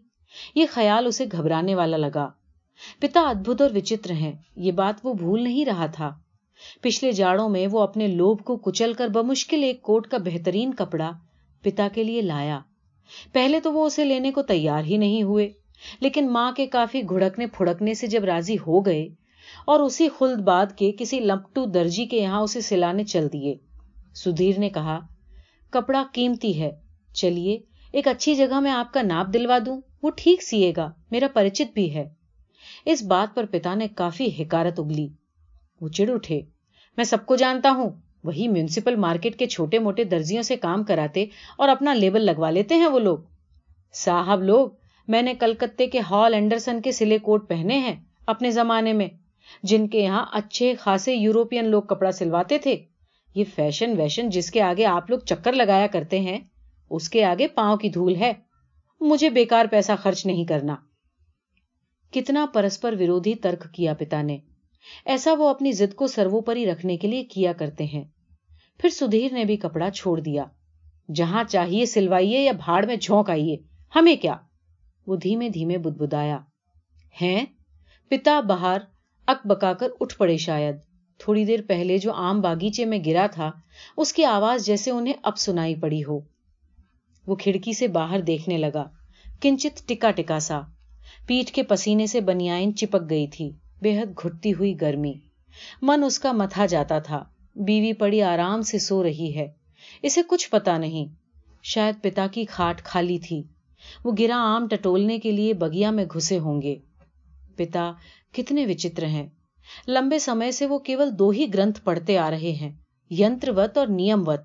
یہ 0.55 0.67
خیال 0.71 1.07
اسے 1.07 1.25
گھبرانے 1.33 1.75
والا 1.75 1.97
لگا۔ 1.97 2.29
پتا 2.99 3.21
ادبھ 3.21 3.63
اور 3.63 3.71
وچتر 3.75 4.11
ہیں، 4.11 4.33
یہ 4.57 4.73
بات 4.73 4.95
وہ 5.03 5.15
بھول 5.15 5.43
نہیں 5.43 5.65
رہا 5.65 5.87
تھا۔ 5.87 6.15
پچھلے 6.83 7.13
جاڑوں 7.13 7.49
میں 7.49 7.67
وہ 7.67 7.81
اپنے 7.81 8.09
لوب 8.09 8.45
کو 8.45 8.57
کچل 8.57 8.93
کر 8.93 9.09
بمشکل 9.09 9.63
ایک 9.63 9.83
کوٹ 9.83 10.07
کا 10.07 10.19
بہترین 10.19 10.75
کپڑا 10.75 11.11
پتا 11.63 11.89
کے 11.95 12.05
لیے 12.05 12.21
لایا۔ 12.21 12.61
پہلے 13.33 13.61
تو 13.61 13.73
وہ 13.73 13.87
اسے 13.87 14.05
لینے 14.05 14.31
کو 14.31 14.43
تیار 14.43 14.85
ہی 14.85 14.97
نہیں 14.97 15.23
ہوئے، 15.23 15.51
لیکن 16.01 16.33
ماں 16.33 16.53
کے 16.53 16.67
کافی 16.67 17.03
گھڑکنے 17.03 17.47
پھڑکنے 17.47 17.95
سے 17.95 18.07
جب 18.07 18.25
راضی 18.25 18.57
ہو 18.67 18.87
گئے 18.87 19.09
اور 19.67 19.81
اسی 19.81 20.09
خلد 20.19 20.43
باد 20.43 20.67
کے 20.77 20.93
کسی 20.99 21.21
لپٹو 21.21 21.65
درجی 21.65 22.07
کے 22.07 22.17
یہاں 22.17 22.41
اسے 22.41 22.61
سلانے 22.61 23.05
چل 23.05 23.29
دیے۔ 23.33 23.55
سدھیر 24.15 24.59
نے 24.59 24.69
کہا، 24.69 24.99
کپڑا 25.71 26.05
قیمتی 26.13 26.61
ہے، 26.61 26.71
چلیے، 27.15 27.59
ایک 27.93 28.09
اچھی 28.09 28.35
جگہ 28.35 28.61
میں 28.61 28.71
آپ 28.71 28.93
کا 28.93 29.03
ناپ 29.03 29.35
دلوا 29.35 29.59
دوں، 29.67 29.81
وہ 30.03 30.11
ٹھیک 30.17 30.43
سیے 30.43 30.73
گا، 30.77 30.91
میرا 31.11 31.27
پریچت 31.35 31.75
بھی 31.75 31.95
ہے۔ 31.95 32.09
اس 32.85 33.03
بات 33.03 33.35
پر 33.37 33.45
پتا 33.51 33.75
نے 33.75 33.89
کافی 33.89 34.29
حکارت 34.39 34.81
اگلی۔ 34.81 35.09
وہ 35.81 35.89
چڑ 35.89 36.11
اٹھے۔ 36.11 36.41
میں 36.97 37.05
سب 37.05 37.27
کو 37.27 37.37
جانتا 37.37 37.71
ہوں۔ 37.71 37.91
وہی 38.25 38.49
میونسپل 38.49 38.97
مارکیٹ 38.97 39.37
کے 39.37 39.47
چھوٹے 39.47 39.79
موٹے 39.79 40.05
درزیوں 40.05 40.43
سے 40.43 40.57
کام 40.57 40.85
کراتے 40.85 41.27
اور 41.59 41.69
اپنا 41.69 41.95
لیبل 41.95 42.21
لگوا 42.21 42.51
لیتے 42.51 42.75
ہیں 42.75 42.87
وہ 42.87 42.99
لوگ۔ 42.99 43.19
صاحب 43.93 44.43
لوگ، 44.43 44.69
میں 45.09 45.23
نے 45.23 45.35
کلکتے 45.35 45.87
کے 45.87 46.01
ہال 46.01 46.35
اینڈرسن 46.35 46.81
کے 46.81 46.93
سلے 46.93 47.19
کوٹ 47.19 47.49
پہنے 47.49 47.79
ہیں 47.79 47.95
اپنے 48.27 48.51
زمانے 48.51 48.93
میں، 48.93 49.09
جن 49.63 49.89
کے 49.89 50.01
یہاں 50.01 50.27
اچھے 50.33 50.75
خاصے 50.75 51.15
یوروپین 51.15 51.65
لوگ 51.65 51.83
کپڑا 51.83 52.13
سلواتے 52.13 52.59
تھے۔ 52.59 52.77
یہ 53.35 53.45
فیشن 53.55 54.01
ویشن 54.01 54.31
جس 54.31 54.51
کے 54.51 54.63
آگے 54.63 54.85
آپ 54.85 55.11
لوگ 55.11 55.19
چکر 55.19 55.53
لگایا 55.53 55.87
کرتے 55.87 56.21
ہیں، 56.21 56.39
اس 56.91 57.09
کے 57.09 57.25
آگے 57.25 57.47
پاؤں 57.47 57.77
کی 57.77 57.89
دھول 57.89 58.17
ہے۔ 58.17 58.33
مجھے 59.01 59.31
بیکار 59.31 59.67
پیسہ 59.71 59.93
خرچ 60.03 60.27
نہیں 60.27 60.45
کرنا۔ 60.45 60.77
کتنا 62.13 62.47
پرسپر 62.55 62.95
ورودھی 63.01 63.35
ترک 63.35 63.75
کیا 63.75 63.95
پتا 63.95 64.23
نے۔ 64.23 64.39
ایسا 65.05 65.33
وہ 65.39 65.49
اپنی 65.49 65.73
ضد 65.73 65.95
کو 65.95 66.07
سروپری 66.07 66.67
رکھنے 66.67 66.97
کے 66.97 67.09
لیے 67.09 67.25
کیا 67.25 67.53
کرتے 67.53 67.85
ہیں۔ 67.85 68.05
پھر 68.79 68.91
سدھیر 68.91 69.33
نے 69.33 69.45
بھی 69.45 69.57
کپڑا 69.57 69.91
چھوڑ 69.91 70.21
دیا۔ 70.21 70.45
جہاں 71.15 71.45
چاہیے 71.45 71.87
سلوائیے 71.87 72.41
یا 72.41 72.53
بھاڑ 72.53 72.87
میں 72.87 72.97
جھونک 72.97 73.31
آئیے۔ 73.31 73.57
ہمیں 73.97 74.17
کیا؟ 74.17 74.37
وہ 75.07 75.17
دھیمے 75.17 75.49
دھیمے 75.49 75.79
بد 75.79 75.97
بدایا 75.97 76.39
ہیں؟ 77.23 77.47
پتا 78.09 78.41
باہر 78.41 78.79
اک 79.27 79.47
بکا 79.47 79.73
کر 79.73 79.89
اٹھ 80.01 80.17
پڑے 80.17 80.37
شاید۔ 80.37 80.77
تھوڑی 81.19 81.45
دیر 81.45 81.61
پہلے 81.69 81.99
جو 81.99 82.13
آم 82.13 82.41
باغیچے 82.41 82.85
میں 82.85 82.99
گرا 83.07 83.27
تھا، 83.27 83.51
اس 83.97 84.13
کی 84.13 84.25
آواز 84.25 84.67
جیسے 84.67 84.91
انہیں 84.91 85.15
اب 85.23 85.39
سنائی 85.39 85.75
پڑی 85.75 86.05
ہو۔ 86.05 86.21
وہ 87.27 87.37
کھڑکی 87.37 87.73
سے 87.73 87.89
باہر 87.89 88.21
دیکھنے 88.21 88.59
لگا۔ 88.59 88.85
کنچت 89.41 89.89
ٹکا 89.89 90.11
ٹکا 90.11 90.39
سا۔ 90.39 90.61
پیٹ 91.27 91.51
کے 91.51 91.63
پسینے 91.63 92.07
سے 92.07 92.21
بنیائن 92.21 92.77
چپک 92.77 93.11
گئی 93.11 93.27
تھی۔ 93.27 93.51
بے 93.83 93.99
حد 93.99 94.23
گھٹتی 94.23 94.53
ہوئی 94.53 94.81
گرمی۔ 94.81 95.13
من 95.83 96.05
اس 96.05 96.19
کا 96.19 96.33
متھا 96.33 96.67
جاتا 96.67 96.99
تھا۔ 96.99 97.25
بیوی 97.55 97.93
پڑی 97.93 98.23
آرام 98.23 98.63
سے 98.63 98.79
سو 98.79 99.03
رہی 99.03 99.37
ہے۔ 99.37 99.49
اسے 100.03 100.21
کچھ 100.29 100.51
پتا 100.51 100.79
نہیں۔ 100.79 101.15
شاید 101.63 101.95
پتا 102.03 102.27
کی 102.27 102.45
کھاٹ 102.45 102.83
خالی 102.85 103.19
تھی۔ 103.19 103.43
وہ 104.05 104.13
گرا 104.19 104.37
آم 104.37 104.67
ٹٹولنے 104.71 105.19
کے 105.19 105.33
لیے 105.33 105.55
بگیا 105.55 105.91
میں 105.91 106.05
گھسے 106.15 106.39
ہوں 106.39 106.63
گے۔ 106.63 106.77
پتا، 107.57 107.93
کتنے 108.33 108.67
وچتر 108.67 109.05
ہیں۔ 109.05 109.27
لمبے 109.89 110.19
سمے 110.19 110.51
سے 110.51 110.67
وہ 110.67 110.79
کیول 110.79 111.19
دو 111.19 111.31
ہی 111.31 111.47
گرنتھ 111.55 111.81
پڑھتے 111.85 112.19
آ 112.19 112.31
رہے 112.31 112.53
ہیں۔ 112.53 112.71
ینتروت 113.11 113.79
اور 113.79 113.87
نیم 113.87 114.29
وت 114.29 114.41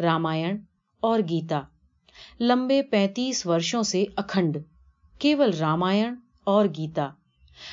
رامائن 0.00 0.56
اور 1.00 1.20
گیتا۔ 1.20 1.60
لمبے 2.40 2.82
پینتیس 2.82 3.46
ورشوں 3.46 3.82
سے 3.82 4.04
اکھنڈ۔ 4.16 4.58
کیول 5.22 5.50
رامائن 5.60 6.14
اور 6.44 6.66
گیتا۔ 6.66 7.08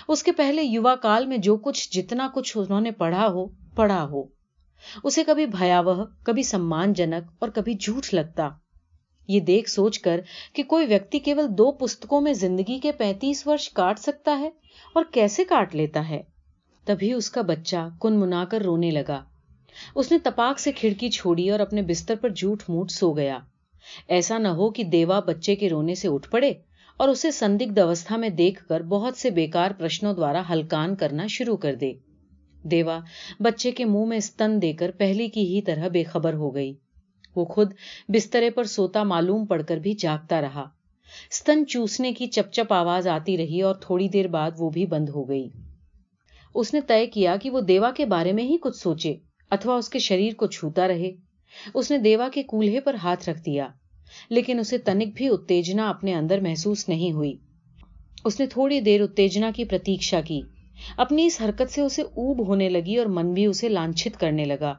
اس 0.07 0.23
کے 0.23 0.31
پہلے 0.31 0.63
یوا 0.63 0.95
کال 0.95 1.25
میں 1.25 1.37
جو 1.37 1.57
کچھ 1.57 1.91
جتنا 1.91 2.29
کچھ 2.33 2.57
انہوں 2.57 2.81
نے 2.81 2.91
پڑھا 2.91 3.27
ہو 3.27 3.45
پڑھا 3.75 4.03
ہو۔ 4.03 4.23
اسے 5.03 5.23
کبھی 5.23 5.45
بھیاوہ، 5.45 6.05
کبھی 6.23 6.43
سمان 6.43 6.93
جنک 6.93 7.31
اور 7.39 7.49
کبھی 7.49 7.73
جھوٹ 7.73 8.13
لگتا۔ 8.13 8.49
یہ 9.27 9.39
دیکھ 9.39 9.69
سوچ 9.69 9.99
کر 9.99 10.21
کہ 10.53 10.63
کوئی 10.63 10.85
ویکتی 10.85 11.19
کیول 11.19 11.45
دو 11.57 11.71
پستکوں 11.71 12.21
میں 12.21 12.33
زندگی 12.33 12.79
کے 12.79 12.91
پینتیس 12.91 13.47
ورش 13.47 13.69
کاٹ 13.69 13.99
سکتا 13.99 14.39
ہے 14.39 14.49
اور 14.93 15.03
کیسے 15.11 15.43
کاٹ 15.43 15.75
لیتا 15.75 16.09
ہے۔ 16.09 16.21
تبھی 16.85 17.13
اس 17.13 17.29
کا 17.29 17.41
بچہ 17.41 17.89
کن 18.01 18.19
منا 18.19 18.45
کر 18.45 18.61
رونے 18.61 18.91
لگا۔ 18.91 19.23
اس 19.95 20.11
نے 20.11 20.17
تپاک 20.19 20.59
سے 20.59 20.71
کھڑکی 20.71 21.09
چھوڑی 21.09 21.49
اور 21.49 21.59
اپنے 21.59 21.81
بستر 21.81 22.15
پر 22.15 22.29
جھوٹ 22.29 22.63
موٹ 22.69 22.91
سو 22.91 23.11
گیا۔ 23.11 23.39
ایسا 24.07 24.37
نہ 24.37 24.47
ہو 24.47 24.69
کہ 24.69 24.83
دیوا 24.83 25.19
بچے 25.19 25.55
کے 25.55 25.69
رونے 25.69 25.95
سے 25.95 26.07
اٹھ 26.07 26.29
پڑے۔ 26.29 26.53
اور 26.99 27.09
اسے 27.09 27.31
سندگھ 27.31 27.79
اوستھا 27.79 28.17
میں 28.17 28.29
دیکھ 28.29 28.67
کر 28.67 28.81
بہت 28.81 29.17
سے 29.17 29.29
بیکار 29.29 29.71
پرشنوں 29.77 30.13
دوارا 30.13 30.41
ہلکان 30.49 30.95
کرنا 30.95 31.27
شروع 31.27 31.57
کر 31.57 31.75
دے۔ 31.75 31.93
دیوا، 32.63 32.99
بچے 33.39 33.71
کے 33.71 33.85
منہ 33.85 34.05
میں 34.05 34.17
استن 34.17 34.61
دے 34.61 34.73
کر 34.73 34.91
پہلی 34.91 35.27
کی 35.27 35.55
ہی 35.55 35.61
طرح 35.61 35.87
بے 35.87 36.03
خبر 36.03 36.33
ہو 36.33 36.55
گئی۔ 36.55 36.73
وہ 37.35 37.45
خود 37.45 37.73
بسترے 38.07 38.49
پر 38.49 38.63
سوتا 38.63 39.03
معلوم 39.03 39.45
پڑ 39.45 39.61
کر 39.61 39.77
بھی 39.77 39.93
جاگتا 39.93 40.41
رہا۔ 40.41 40.65
ستن 41.31 41.65
چوسنے 41.65 42.13
کی 42.13 42.27
چپ 42.27 42.51
چپ 42.51 42.73
آواز 42.73 43.07
آتی 43.07 43.37
رہی 43.37 43.61
اور 43.61 43.75
تھوڑی 43.75 44.07
دیر 44.07 44.27
بعد 44.27 44.51
وہ 44.57 44.69
بھی 44.69 44.85
بند 44.85 45.09
ہو 45.09 45.29
گئی۔ 45.29 45.49
اس 46.55 46.73
نے 46.73 46.81
طے 46.87 47.07
کیا 47.07 47.35
کہ 47.35 47.49
وہ 47.49 47.61
دیوا 47.61 47.91
کے 47.91 48.05
بارے 48.05 48.31
میں 48.31 48.43
ہی 48.43 48.57
کچھ 48.61 48.77
سوچے 48.77 49.15
اتوا 49.51 49.75
اس 49.75 49.89
کے 49.89 49.99
شریر 49.99 50.33
کو 50.33 50.47
چھوتا 50.47 50.87
رہے۔ 50.87 51.11
اس 51.73 51.91
نے 51.91 51.97
دیوا 51.97 52.29
کے 52.33 52.43
کولہے 52.43 52.79
پر 52.79 52.93
ہاتھ 52.93 53.29
رکھ 53.29 53.41
دیا۔ 53.45 53.67
لیکن 54.29 54.59
اسے 54.59 54.77
تنک 54.77 55.13
بھی 55.15 55.27
اتےجنا 55.27 55.89
اپنے 55.89 56.13
اندر 56.13 56.39
محسوس 56.41 56.89
نہیں 56.89 57.11
ہوئی۔ 57.11 57.37
اس 58.25 58.39
نے 58.39 58.45
تھوڑی 58.45 58.79
دیر 58.79 59.01
اتےجنا 59.01 59.51
کی 59.55 59.65
پرتیشا 59.65 60.21
کی۔ 60.21 60.41
اپنی 60.97 61.25
اس 61.25 61.41
حرکت 61.41 61.71
سے 61.71 61.81
اسے 61.81 62.01
اوب 62.01 62.47
ہونے 62.47 62.69
لگی 62.69 62.97
اور 62.97 63.05
من 63.05 63.33
بھی 63.33 63.45
اسے 63.45 63.69
لانچت 63.69 64.19
کرنے 64.19 64.45
لگا۔ 64.45 64.73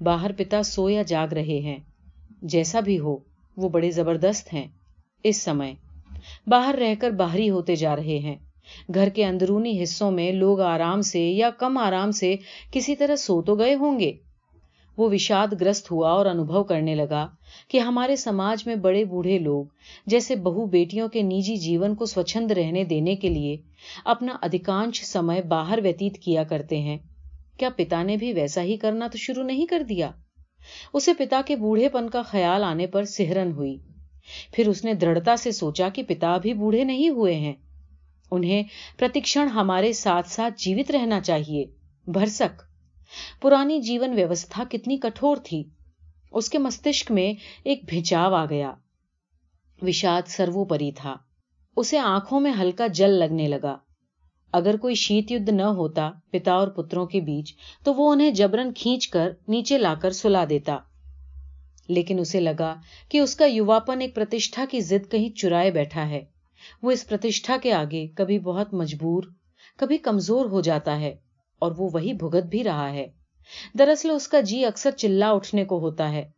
باہر 0.00 0.30
پتا 0.32 0.62
سو 0.62 0.90
یا 0.90 1.02
جاگ 1.02 1.28
رہے 1.28 1.60
ہیں۔ 1.60 1.78
جیسا 2.42 2.80
بھی 2.80 2.98
ہو، 2.98 3.16
وہ 3.56 3.68
بڑے 3.68 3.90
زبردست 3.90 4.54
ہیں۔ 4.54 4.66
اس 5.24 5.42
سمے 5.42 5.72
باہر 6.46 6.74
رہ 6.78 6.94
کر 7.00 7.10
باہری 7.10 7.50
ہوتے 7.50 7.76
جا 7.76 7.96
رہے 7.96 8.18
ہیں۔ 8.18 8.36
گھر 8.94 9.08
کے 9.08 9.24
اندرونی 9.24 9.82
حصوں 9.82 10.10
میں 10.10 10.32
لوگ 10.32 10.60
آرام 10.60 11.00
سے 11.00 11.20
یا 11.20 11.50
کم 11.50 11.78
آرام 11.78 12.10
سے 12.10 12.36
کسی 12.72 12.96
طرح 12.96 13.16
سو 13.16 13.42
تو 13.42 13.54
گئے 13.54 13.74
ہوں 13.74 13.98
گے۔ 13.98 14.12
وہ 15.00 15.10
وشاد 15.12 15.48
گرست 15.60 15.90
ہوا 15.90 16.10
اور 16.10 16.26
انوبھو 16.26 16.62
کرنے 16.64 16.94
لگا 16.94 17.26
کہ 17.68 17.78
ہمارے 17.78 18.16
سماج 18.16 18.66
میں 18.66 18.74
بڑے 18.76 19.04
بوڑھے 19.04 19.38
لوگ 19.38 19.64
جیسے 20.06 20.36
بہو 20.36 20.66
بیٹیوں 20.66 21.08
کے 21.08 21.22
نجی 21.22 21.56
جیون 21.56 21.94
کو 21.94 22.06
سوچند 22.06 22.50
رہنے 22.50 22.84
دینے 22.84 23.16
کے 23.16 23.28
لیے 23.28 23.56
اپنا 24.04 24.36
ادھکانش 24.42 25.04
سمے 25.04 25.42
باہر 25.42 25.78
ویتیت 25.82 26.18
کیا 26.18 26.44
کرتے 26.44 26.78
ہیں۔ 26.78 26.98
کیا 27.58 27.68
پتا 27.76 28.02
نے 28.02 28.16
بھی 28.16 28.32
ویسا 28.32 28.62
ہی 28.62 28.76
کرنا 28.76 29.06
تو 29.06 29.18
شروع 29.18 29.42
نہیں 29.42 29.66
کر 29.66 29.82
دیا؟ 29.82 30.10
اسے 30.92 31.14
پتا 31.14 31.40
کے 31.46 31.56
بوڑھے 31.56 31.88
پن 31.88 32.10
کا 32.10 32.22
خیال 32.22 32.64
آنے 32.64 32.86
پر 32.86 33.04
سہرن 33.04 33.52
ہوئی۔ 33.52 33.76
پھر 34.52 34.68
اس 34.68 34.84
نے 34.84 34.94
دڑھتا 34.94 35.36
سے 35.36 35.50
سوچا 35.50 35.88
کہ 35.88 36.02
پتا 36.08 36.36
بھی 36.36 36.54
بوڑھے 36.54 36.84
نہیں 36.84 37.08
ہوئے 37.08 37.34
ہیں۔ 37.34 37.54
انہیں 38.30 38.62
پرتیکشن 38.98 39.48
ہمارے 39.48 39.92
ساتھ 39.92 40.28
ساتھ 40.28 40.54
جیوت 40.56 40.90
رہنا 40.90 41.20
چاہیے۔ 41.20 41.64
بھرسک۔ 42.06 42.69
پرانی 43.40 43.80
جیون 43.80 44.12
ویوستھا 44.12 44.64
کتنی 44.70 44.96
کٹھور 44.96 45.36
تھی۔ 45.36 45.64
اس 46.32 46.50
کے 46.50 46.58
مستشک 46.58 47.10
میں 47.10 47.32
ایک 47.64 47.80
بھیچاو 47.88 48.34
آ 48.34 48.44
گیا۔ 48.44 48.72
وشاد 49.82 50.22
سروپری 50.28 50.92
تھا۔ 50.92 51.16
اسے 51.76 51.98
آنکھوں 51.98 52.40
میں 52.40 52.52
ہلکا 52.60 52.86
جل 52.86 53.10
لگنے 53.10 53.48
لگا۔ 53.48 53.76
اگر 54.52 54.76
کوئی 54.76 54.94
شیت 54.94 55.32
یدھ 55.32 55.50
نہ 55.50 55.62
ہوتا 55.62 56.10
پتا 56.30 56.52
اور 56.52 56.68
پتروں 56.68 57.06
کے 57.06 57.20
بیچ، 57.20 57.54
تو 57.84 57.94
وہ 57.94 58.12
انہیں 58.12 58.30
جبرن 58.30 58.72
کھینچ 58.72 59.08
کر 59.08 59.30
نیچے 59.48 59.78
لا 59.78 59.94
کر 59.94 60.10
سلا 60.10 60.44
دیتا۔ 60.50 60.78
لیکن 61.88 62.18
اسے 62.18 62.40
لگا 62.40 62.74
کہ 63.08 63.18
اس 63.18 63.36
کا 63.36 63.44
یواپن 63.44 64.00
ایک 64.00 64.14
پرتیشٹھا 64.14 64.64
کی 64.70 64.80
ضد 64.80 65.10
کہیں 65.10 65.30
چرائے 65.30 65.70
بیٹھا 65.70 66.08
ہے۔ 66.08 66.24
وہ 66.82 66.90
اس 66.90 67.08
پرتیشٹھا 67.08 67.56
کے 67.62 67.72
آگے 67.72 68.08
کبھی 68.08 68.38
بہت 68.38 68.74
مجبور، 68.74 69.22
کبھی 69.76 69.98
کمزور 69.98 70.46
ہو 70.46 70.60
جاتا 70.60 71.00
ہے۔ 71.00 71.16
اور 71.60 71.72
وہ 71.78 71.90
وہی 71.92 72.12
بھگت 72.12 72.44
بھی 72.44 72.64
رہا 72.64 72.92
ہے۔ 72.92 73.06
دراصل 73.78 74.10
اس 74.10 74.28
کا 74.28 74.40
جی 74.40 74.64
اکثر 74.64 74.90
چلا 74.90 75.30
اٹھنے 75.30 75.64
کو 75.64 75.78
ہوتا 75.78 76.12
ہے۔ 76.12 76.30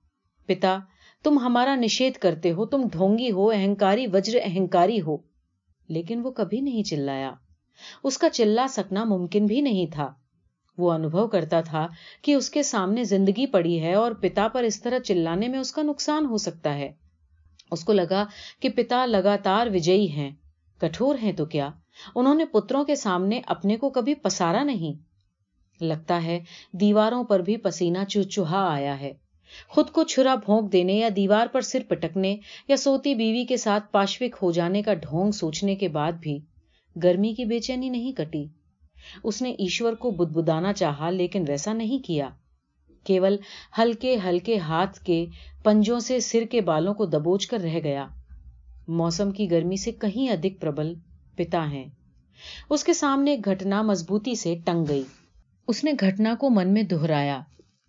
پتا، 0.46 0.78
تم 1.24 1.38
ہمارا 1.38 1.74
نشید 1.74 2.14
کرتے 2.14 2.52
ہو، 2.52 2.66
تم 2.66 2.82
ڈھونگی 2.92 3.30
ہو، 3.30 3.50
اہنکاری 3.50 4.06
وجر 4.06 4.38
اہنکاری 4.42 5.00
ہو۔ 5.00 5.16
لیکن 5.88 6.20
وہ 6.24 6.30
کبھی 6.30 6.60
نہیں 6.60 6.82
چلایا۔ 6.82 7.32
اس 8.04 8.18
کا 8.18 8.30
چلا 8.30 8.66
سکنا 8.68 9.04
ممکن 9.04 9.46
بھی 9.46 9.60
نہیں 9.60 9.86
تھا۔ 9.92 10.12
وہ 10.78 10.92
انوبھو 10.92 11.26
کرتا 11.26 11.60
تھا 11.60 11.88
کہ 12.22 12.34
اس 12.34 12.50
کے 12.50 12.62
سامنے 12.62 13.04
زندگی 13.04 13.46
پڑی 13.46 13.82
ہے 13.82 13.94
اور 13.94 14.12
پتا 14.12 14.48
پر 14.48 14.62
اس 14.62 14.82
طرح 14.82 14.98
چلانے 14.98 15.48
میں 15.48 15.58
اس 15.58 15.72
کا 15.72 15.82
نقصان 15.82 16.26
ہو 16.26 16.36
سکتا 16.36 16.74
ہے۔ 16.74 16.92
اس 17.70 17.84
کو 17.84 17.92
لگا 17.92 18.24
کہ 18.60 18.68
پتا 18.68 19.06
لگاتار 19.06 19.66
وجئی 19.66 20.12
ہیں۔ 20.12 20.30
کٹھور 20.78 21.14
ہیں 21.22 21.32
تو 21.32 21.44
کیا؟ 21.44 21.70
انہوں 22.14 22.34
نے 22.34 22.44
پتروں 22.44 22.84
کے 22.84 22.94
سامنے 22.94 23.40
اپنے 23.46 23.76
کو 23.76 23.90
کبھی 23.90 24.14
پسارا 24.14 24.62
نہیں۔ 24.62 25.11
لگتا 25.82 26.24
ہے، 26.24 26.40
دیواروں 26.72 27.24
پر 27.24 27.40
بھی 27.40 27.56
پسینہ 27.56 27.98
چوچوہا 28.08 28.72
آیا 28.72 29.00
ہے۔ 29.00 29.12
خود 29.68 29.90
کو 29.90 30.04
چھرا 30.04 30.34
بھونک 30.34 30.72
دینے 30.72 30.92
یا 30.92 31.08
دیوار 31.16 31.46
پر 31.46 31.60
سر 31.60 31.78
پٹکنے 31.88 32.36
یا 32.68 32.76
سوتی 32.76 33.14
بیوی 33.14 33.44
کے 33.44 33.56
ساتھ 33.56 33.92
پاشوک 33.92 34.36
ہو 34.42 34.52
جانے 34.52 34.82
کا 34.82 34.94
ڈھونگ 34.94 35.30
سوچنے 35.30 35.74
کے 35.74 35.88
بعد 35.88 36.12
بھی 36.12 36.38
گرمی 37.02 37.34
کی 37.34 37.44
بے 37.44 37.60
چینی 37.60 37.88
نہیں 37.88 38.12
کٹی۔ 38.12 38.44
اس 39.24 39.42
نے 39.42 39.50
ایشور 39.50 39.92
کو 39.92 40.10
بد 40.10 40.32
بدانا 40.32 40.72
چاہا، 40.72 41.10
لیکن 41.10 41.44
ویسا 41.48 41.72
نہیں 41.72 42.06
کیا۔ 42.06 42.28
کیول 43.04 43.36
ہلکے 43.78 44.16
ہلکے 44.24 44.58
ہاتھ 44.58 45.00
کے 45.00 45.26
پنجوں 45.64 46.00
سے 46.00 46.20
سر 46.20 46.44
کے 46.50 46.60
بالوں 46.60 46.94
کو 46.94 47.06
دبوچ 47.06 47.46
کر 47.46 47.60
رہ 47.60 47.78
گیا۔ 47.84 48.06
موسم 48.88 49.30
کی 49.30 49.50
گرمی 49.50 49.76
سے 49.76 49.92
کہیں 49.92 50.28
ادھک 50.28 50.60
پربل 50.60 50.94
پتا 51.36 51.70
ہیں۔ 51.70 51.84
اس 52.70 52.84
کے 52.84 52.92
سامنے 52.92 53.30
ایک 53.30 53.44
گھٹنا 53.44 53.82
مضبوطی 53.82 54.34
سے 54.34 54.54
ٹنگ 54.64 54.84
گئی۔ 54.88 55.02
اس 55.72 55.84
نے 55.84 55.92
گھٹنا 56.00 56.34
کو 56.40 56.50
من 56.50 56.72
میں 56.74 56.82
دہرایا۔ 56.82 57.40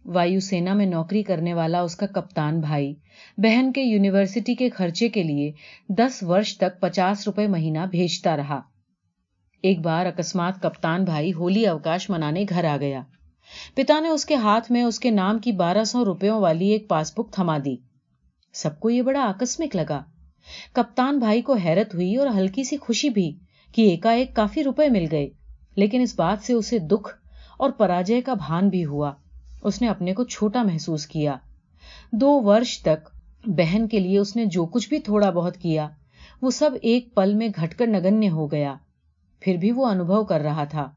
وایو 0.05 0.39
سینا 0.39 0.73
میں 0.73 0.85
نوکری 0.85 1.23
کرنے 1.23 1.53
والا 1.53 1.81
اس 1.81 1.95
کا 1.95 2.05
کپتان 2.05 2.59
بھائی۔ 2.59 2.93
بہن 3.37 3.71
کے 3.71 3.81
یونیورسٹی 3.81 4.55
کے 4.55 4.69
خرچے 4.69 5.09
کے 5.09 5.23
لیے 5.23 5.51
دس 5.89 6.23
ورش 6.23 6.57
تک 6.57 6.81
پچاس 6.81 7.27
روپے 7.27 7.47
مہینہ 7.47 7.79
بھیجتا 7.91 8.37
رہا۔ 8.37 8.61
ایک 9.61 9.79
بار 9.79 10.05
اکسمات 10.05 10.61
کپتان 10.61 11.03
بھائی 11.03 11.33
ہولی 11.33 11.65
اوکاش 11.67 12.09
منانے 12.09 12.45
گھر 12.49 12.65
آ 12.65 12.77
گیا۔ 12.77 13.01
پتا 13.75 13.99
نے 13.99 14.09
اس 14.09 14.25
کے 14.25 14.35
ہاتھ 14.35 14.71
میں 14.71 14.83
اس 14.83 14.99
کے 14.99 15.11
نام 15.11 15.39
کی 15.39 15.51
بارہ 15.51 15.83
سو 15.83 16.05
روپیوں 16.05 16.39
والی 16.41 16.67
ایک 16.67 16.87
پاس 16.89 17.13
بک 17.17 17.31
تھما 17.31 17.57
دی۔ 17.57 17.75
سب 18.53 18.79
کو 18.79 18.89
یہ 18.89 19.01
بڑا 19.01 19.21
آکسمک 19.21 19.75
لگا۔ 19.75 20.03
کپتان 20.73 21.19
بھائی 21.19 21.41
کو 21.41 21.53
حیرت 21.53 21.95
ہوئی 21.95 22.15
اور 22.15 22.27
ہلکی 22.27 22.63
سی 22.63 22.77
خوشی 22.77 23.09
بھی 23.09 23.31
کہ 23.75 23.97
ایک 24.03 24.35
کافی 24.35 24.63
روپے 24.63 24.89
مل 24.89 25.05
گئے، 25.11 25.29
لیکن 25.75 26.01
اس 26.01 26.15
بات 26.15 26.45
سے 26.45 26.53
اسے 26.53 26.79
دکھ 26.79 27.22
اور 27.57 27.69
پراجے 27.69 28.21
کا 28.21 28.33
بھان 28.33 28.69
بھی 28.69 28.85
ہوا۔ 28.85 29.13
اس 29.63 29.81
نے 29.81 29.87
اپنے 29.87 30.13
کو 30.13 30.23
چھوٹا 30.23 30.63
محسوس 30.63 31.07
کیا۔ 31.07 31.35
دو 32.11 32.41
ورش 32.43 32.79
تک 32.79 33.09
بہن 33.45 33.87
کے 33.87 33.99
لیے 33.99 34.19
اس 34.19 34.35
نے 34.35 34.45
جو 34.45 34.65
کچھ 34.65 34.89
بھی 34.89 34.99
تھوڑا 34.99 35.29
بہت 35.29 35.57
کیا، 35.57 35.89
وہ 36.41 36.51
سب 36.51 36.69
ایک 36.81 37.15
پل 37.15 37.33
میں 37.33 37.47
گھٹ 37.55 37.75
کر 37.75 37.87
نگنیہ 37.87 38.29
ہو 38.29 38.51
گیا۔ 38.51 38.75
پھر 39.39 39.57
بھی 39.57 39.71
وہ 39.71 39.85
انوبھو 39.85 40.23
کر 40.23 40.39
رہا 40.41 40.63
تھا۔ 40.63 40.89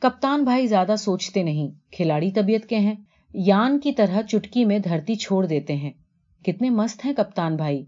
کپتان 0.00 0.44
بھائی 0.44 0.66
زیادہ 0.66 0.94
سوچتے 0.98 1.42
نہیں، 1.42 1.68
کھلاڑی 1.92 2.30
طبیعت 2.30 2.68
کے 2.68 2.78
ہیں۔ 2.78 2.94
یان 3.34 3.80
کی 3.80 3.92
طرح 3.92 4.22
چٹکی 4.22 4.64
میں 4.64 4.78
دھرتی 4.78 5.14
چھوڑ 5.14 5.46
دیتے 5.46 5.76
ہیں۔ 5.76 5.90
کتنے 6.44 6.70
مست 6.70 7.06
ہیں 7.06 7.12
کپتان 7.12 7.56
بھائی۔ 7.56 7.84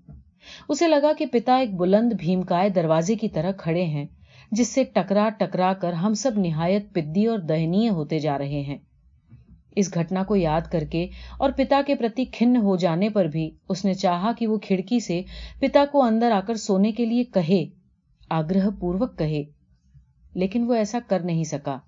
اسے 0.69 0.89
لگا 0.89 1.13
کہ 1.19 1.27
پتا 1.27 1.57
ایک 1.57 1.75
بلند 1.75 2.13
بھیمکائے 2.19 2.69
دروازے 2.69 3.15
کی 3.15 3.29
طرح 3.29 3.53
کھڑے 3.53 3.85
ہیں۔ 3.85 4.07
جس 4.53 4.69
سے 4.69 4.85
ٹکرا 4.85 5.29
ٹکرا 5.39 5.73
کر 5.73 5.93
ہم 5.93 6.15
سب 6.15 6.31
نہایت 6.37 6.93
پدی 6.93 7.27
اور 7.27 7.39
دہنی 7.39 7.89
ہوتے 7.89 8.19
جا 8.19 8.39
رہے 8.39 8.61
ہیں۔ 8.61 8.79
اس 9.77 9.95
گھٹنا 9.95 10.23
کو 10.23 10.37
یاد 10.37 10.61
کر 10.73 10.85
کے 10.85 11.07
اور 11.39 11.51
پتا 11.57 11.81
کے 11.87 11.95
پرتی 11.95 12.25
کھن 12.25 12.57
ہو 12.57 12.77
جانے 12.77 13.09
پر 13.09 13.25
بھی 13.25 13.51
اس 13.69 13.85
نے 13.85 13.95
چاہا 13.95 14.33
کہ 14.39 14.47
وہ 14.47 14.59
کھڑکی 14.59 15.01
سے 15.01 15.23
پتا 15.61 15.85
کو 15.93 16.03
اندر 16.03 16.31
آ 16.31 16.41
کر 16.41 16.55
سونے 16.55 16.93
کے 16.93 17.05
لیے 17.05 17.25
کہے، 17.25 17.65
آگرہ 18.31 18.71
پوروک 18.81 19.19
کہے۔ 19.19 19.43
لیکن 20.35 20.63
وہ 20.63 20.75
ایسا 20.75 20.99
کر 21.07 21.21
نہیں 21.21 21.45
سکا۔ 21.45 21.79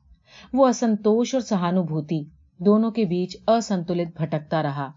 وہ 0.52 0.66
اسنتوش 0.66 1.34
اور 1.34 1.42
سہانوبھوتی 1.42 2.24
دونوں 2.58 2.90
کے 2.90 3.04
بیچ 3.04 3.36
اسنتلت 3.48 4.22
بھٹکتا 4.22 4.62
رہا۔ 4.62 4.90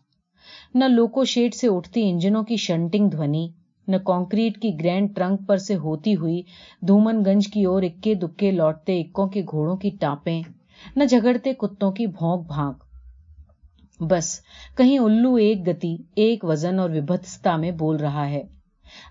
نہ 0.73 0.85
لوکو 0.85 1.25
شیڈ 1.25 1.53
سے 1.53 1.67
اٹھتی 1.67 2.09
انجنوں 2.09 2.43
کی 2.43 2.55
شنٹنگ 2.55 3.09
دھونی 3.09 3.49
نہ 3.87 3.95
کانکریٹ 3.97 4.61
کی 4.61 4.79
گرینڈ 4.79 5.15
ٹرنک 5.15 5.39
پر 5.47 5.57
سے 5.57 5.75
ہوتی 5.75 6.15
ہوئی 6.15 6.41
دھومن 6.87 7.23
گنج 7.25 7.47
کی 7.47 7.63
اور 7.63 7.83
اکے 7.83 8.13
دکے 8.13 8.51
لوٹتے 8.51 9.01
اکوں 9.01 9.27
کے 9.27 9.41
گھوڑوں 9.51 9.77
کی 9.77 9.89
ٹاپیں 9.99 10.41
نہ 10.95 11.03
جھگڑتے 11.03 11.53
کتوں 11.53 11.91
کی 11.91 12.07
بھونک 12.07 12.47
بھانک۔ 12.47 12.83
بس، 13.99 14.39
کہیں 14.77 14.99
الو 14.99 15.35
ایک 15.35 15.67
گتی، 15.67 15.97
ایک 16.15 16.43
وزن 16.43 16.79
اور 16.79 16.89
وبھتستا 16.89 17.55
میں 17.55 17.71
بول 17.71 17.95
رہا 17.95 18.29
ہے۔ 18.29 18.43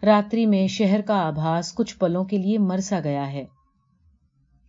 راتری 0.03 0.47
میں 0.47 0.67
شہر 0.67 1.01
کا 1.01 1.27
آباس 1.27 1.75
کچھ 1.75 1.99
پلوں 1.99 2.25
کے 2.25 2.39
لیے 2.39 2.59
مرسا 2.59 3.01
گیا 3.05 3.33
ہے۔ 3.33 3.45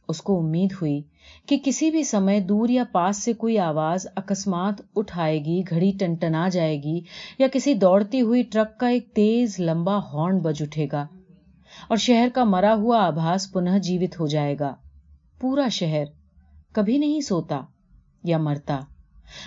اس 0.07 0.21
کو 0.21 0.39
امید 0.39 0.73
ہوئی 0.81 1.01
کہ 1.45 1.57
کسی 1.65 1.91
بھی 1.91 2.03
سمے 2.03 2.39
دور 2.39 2.69
یا 2.69 2.83
پاس 2.91 3.23
سے 3.23 3.33
کوئی 3.33 3.57
آواز 3.59 4.07
اکسمات 4.15 4.81
اٹھائے 4.95 5.45
گی، 5.45 5.63
گھڑی 5.69 5.91
ٹنٹنا 5.99 6.49
جائے 6.49 6.83
گی 6.83 7.01
یا 7.39 7.47
کسی 7.53 7.73
دوڑتی 7.73 8.21
ہوئی 8.21 8.43
ٹرک 8.43 8.77
کا 8.77 8.87
ایک 8.87 9.13
تیز 9.13 9.59
لمبا 9.59 9.97
ہارن 9.97 10.37
بج 10.37 10.61
اٹھے 10.61 10.87
گا 10.91 11.07
اور 11.87 11.97
شہر 11.97 12.27
کا 12.33 12.43
مرا 12.43 12.73
ہوا 12.73 13.05
آباس 13.05 13.51
پنہ 13.51 13.77
جیوت 13.83 14.19
ہو 14.19 14.27
جائے 14.27 14.55
گا۔ 14.59 14.75
پورا 15.39 15.67
شہر 15.67 16.03
کبھی 16.71 16.97
نہیں 16.97 17.21
سوتا 17.21 17.61
یا 18.23 18.37
مرتا۔ 18.37 18.79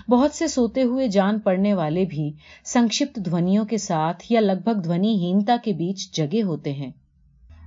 بہت 0.09 0.35
سے 0.35 0.49
سوتے 0.49 0.83
ہوئے 0.83 1.09
جان 1.09 1.39
پڑنے 1.39 1.75
والے 1.75 2.05
بھی 2.05 2.33
سنکشپت 2.65 3.19
دھونیوں 3.25 3.65
کے 3.65 3.79
ساتھ 3.79 4.23
یا 4.31 4.41
لگ 4.41 4.63
بھگ 4.65 4.81
دھونی 4.81 5.15
ہینتا 5.15 5.57
کے 5.65 5.73
بیچ 5.73 6.11
جگے 6.13 6.43
ہوتے 6.43 6.73
ہیں۔ 6.73 6.91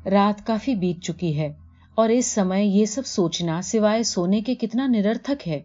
رات 0.09 0.47
کافی 0.47 0.75
بیت 0.75 1.03
چکی 1.03 1.39
ہے۔ 1.39 1.53
اور 1.97 2.09
اس 2.09 2.25
سمے 2.25 2.63
یہ 2.63 2.85
سب 2.85 3.05
سوچنا 3.05 3.61
سوائے 3.61 4.03
سونے 4.03 4.41
کے 4.41 4.55
کتنا 4.55 4.87
نرتھک 4.87 5.47
ہے۔ 5.47 5.59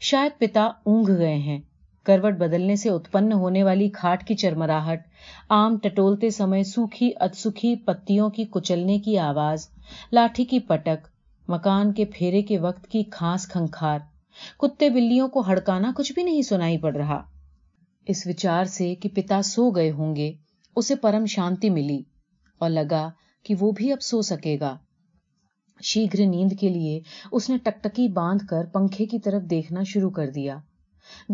شاید 0.00 0.38
پتا 0.38 0.64
اونگ 0.64 1.04
گئے 1.18 1.34
ہیں۔ 1.34 1.60
کروٹ 2.02 2.34
بدلنے 2.34 2.76
سے 2.76 2.90
اتپن 2.90 3.32
ہونے 3.32 3.62
والی 3.62 3.88
کھاٹ 3.88 4.24
کی 4.24 4.34
چرمراہٹ، 4.34 5.02
آم 5.48 5.78
ٹٹولتے 5.82 6.30
سمے 6.30 6.64
سوکھی 6.64 7.12
اتسکھی 7.20 7.76
پتیوں 7.76 8.30
کی 8.30 8.44
کچلنے 8.50 8.98
کی 8.98 9.18
آواز، 9.18 9.68
لاٹھی 10.12 10.44
کی 10.44 10.58
پٹک، 10.58 11.08
مکان 11.48 11.92
کے 11.92 12.04
پھیرے 12.04 12.42
کے 12.42 12.58
وقت 12.58 12.86
کی 12.86 13.02
کھانس 13.02 13.48
کھنکھار۔ 13.48 13.98
کتے 14.58 14.90
بلیوں 14.90 15.28
کو 15.28 15.40
ہڑکانا 15.40 15.92
کچھ 15.96 16.12
بھی 16.12 16.22
نہیں 16.22 16.42
سنائی 16.42 16.78
پڑ 16.78 16.96
رہا۔ 16.96 17.22
اس 18.06 18.26
وچار 18.26 18.64
سے 18.64 18.94
کہ 18.94 19.08
پتا 19.08 19.42
سو 19.42 19.70
گئے 19.70 19.90
ہوں 19.90 20.16
گے، 20.16 20.32
اسے 20.76 20.94
پرم 20.94 21.26
شانتی 21.26 21.70
ملی 21.70 22.02
اور 22.58 22.70
لگا 22.70 23.10
کہ 23.42 23.54
وہ 23.60 23.72
بھی 23.72 23.92
اب 23.92 24.02
سو 24.02 24.22
سکے 24.22 24.56
گا۔ 24.60 24.76
شیگر 25.82 26.26
نیند 26.26 26.52
کے 26.60 26.68
لیے 26.68 27.00
اس 27.32 27.50
نے 27.50 27.56
ٹکٹکی 27.58 28.08
باندھ 28.08 28.46
کر 28.46 28.64
پنکھے 28.64 29.06
کی 29.06 29.18
طرف 29.18 29.42
دیکھنا 29.42 29.82
شروع 29.82 30.10
کر 30.10 30.30
دیا۔ 30.30 30.56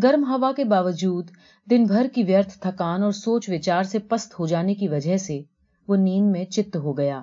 گرم 0.03 0.23
ہوا 0.23 0.51
کے 0.51 0.63
باوجود 0.63 1.29
دن 1.69 1.83
بھر 1.83 2.07
کی 2.13 2.23
ویرتھ، 2.23 2.57
تھکان 2.59 3.03
اور 3.03 3.11
سوچ 3.11 3.49
وچار 3.49 3.83
سے 3.83 3.99
پست 3.99 4.39
ہو 4.39 4.47
جانے 4.47 4.73
کی 4.73 4.87
وجہ 4.87 5.17
سے 5.17 5.41
وہ 5.87 5.95
نیند 5.95 6.31
میں 6.31 6.45
چت 6.45 6.75
ہو 6.75 6.97
گیا۔ 6.97 7.21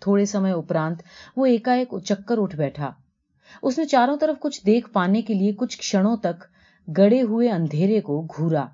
تھوڑے 0.00 0.24
سمے 0.24 0.50
اپرانت 0.50 1.02
وہ 1.36 1.46
ایک 1.46 1.68
چکر 2.04 2.38
اٹھ 2.38 2.56
بیٹھا۔ 2.56 2.90
اس 3.62 3.78
نے 3.78 3.84
چاروں 3.84 4.16
طرف 4.16 4.36
کچھ 4.40 4.66
دیکھ 4.66 4.90
پانے 4.92 5.22
کے 5.22 5.34
لیے 5.34 5.52
کچھ 5.52 5.78
کھڑوں 5.78 6.16
تک 6.16 6.44
گڑے 6.88 7.22
ہوئے 7.22 7.50
اندھیرے 7.50 8.00
کو 8.00 8.20
گھورا۔ 8.36 8.66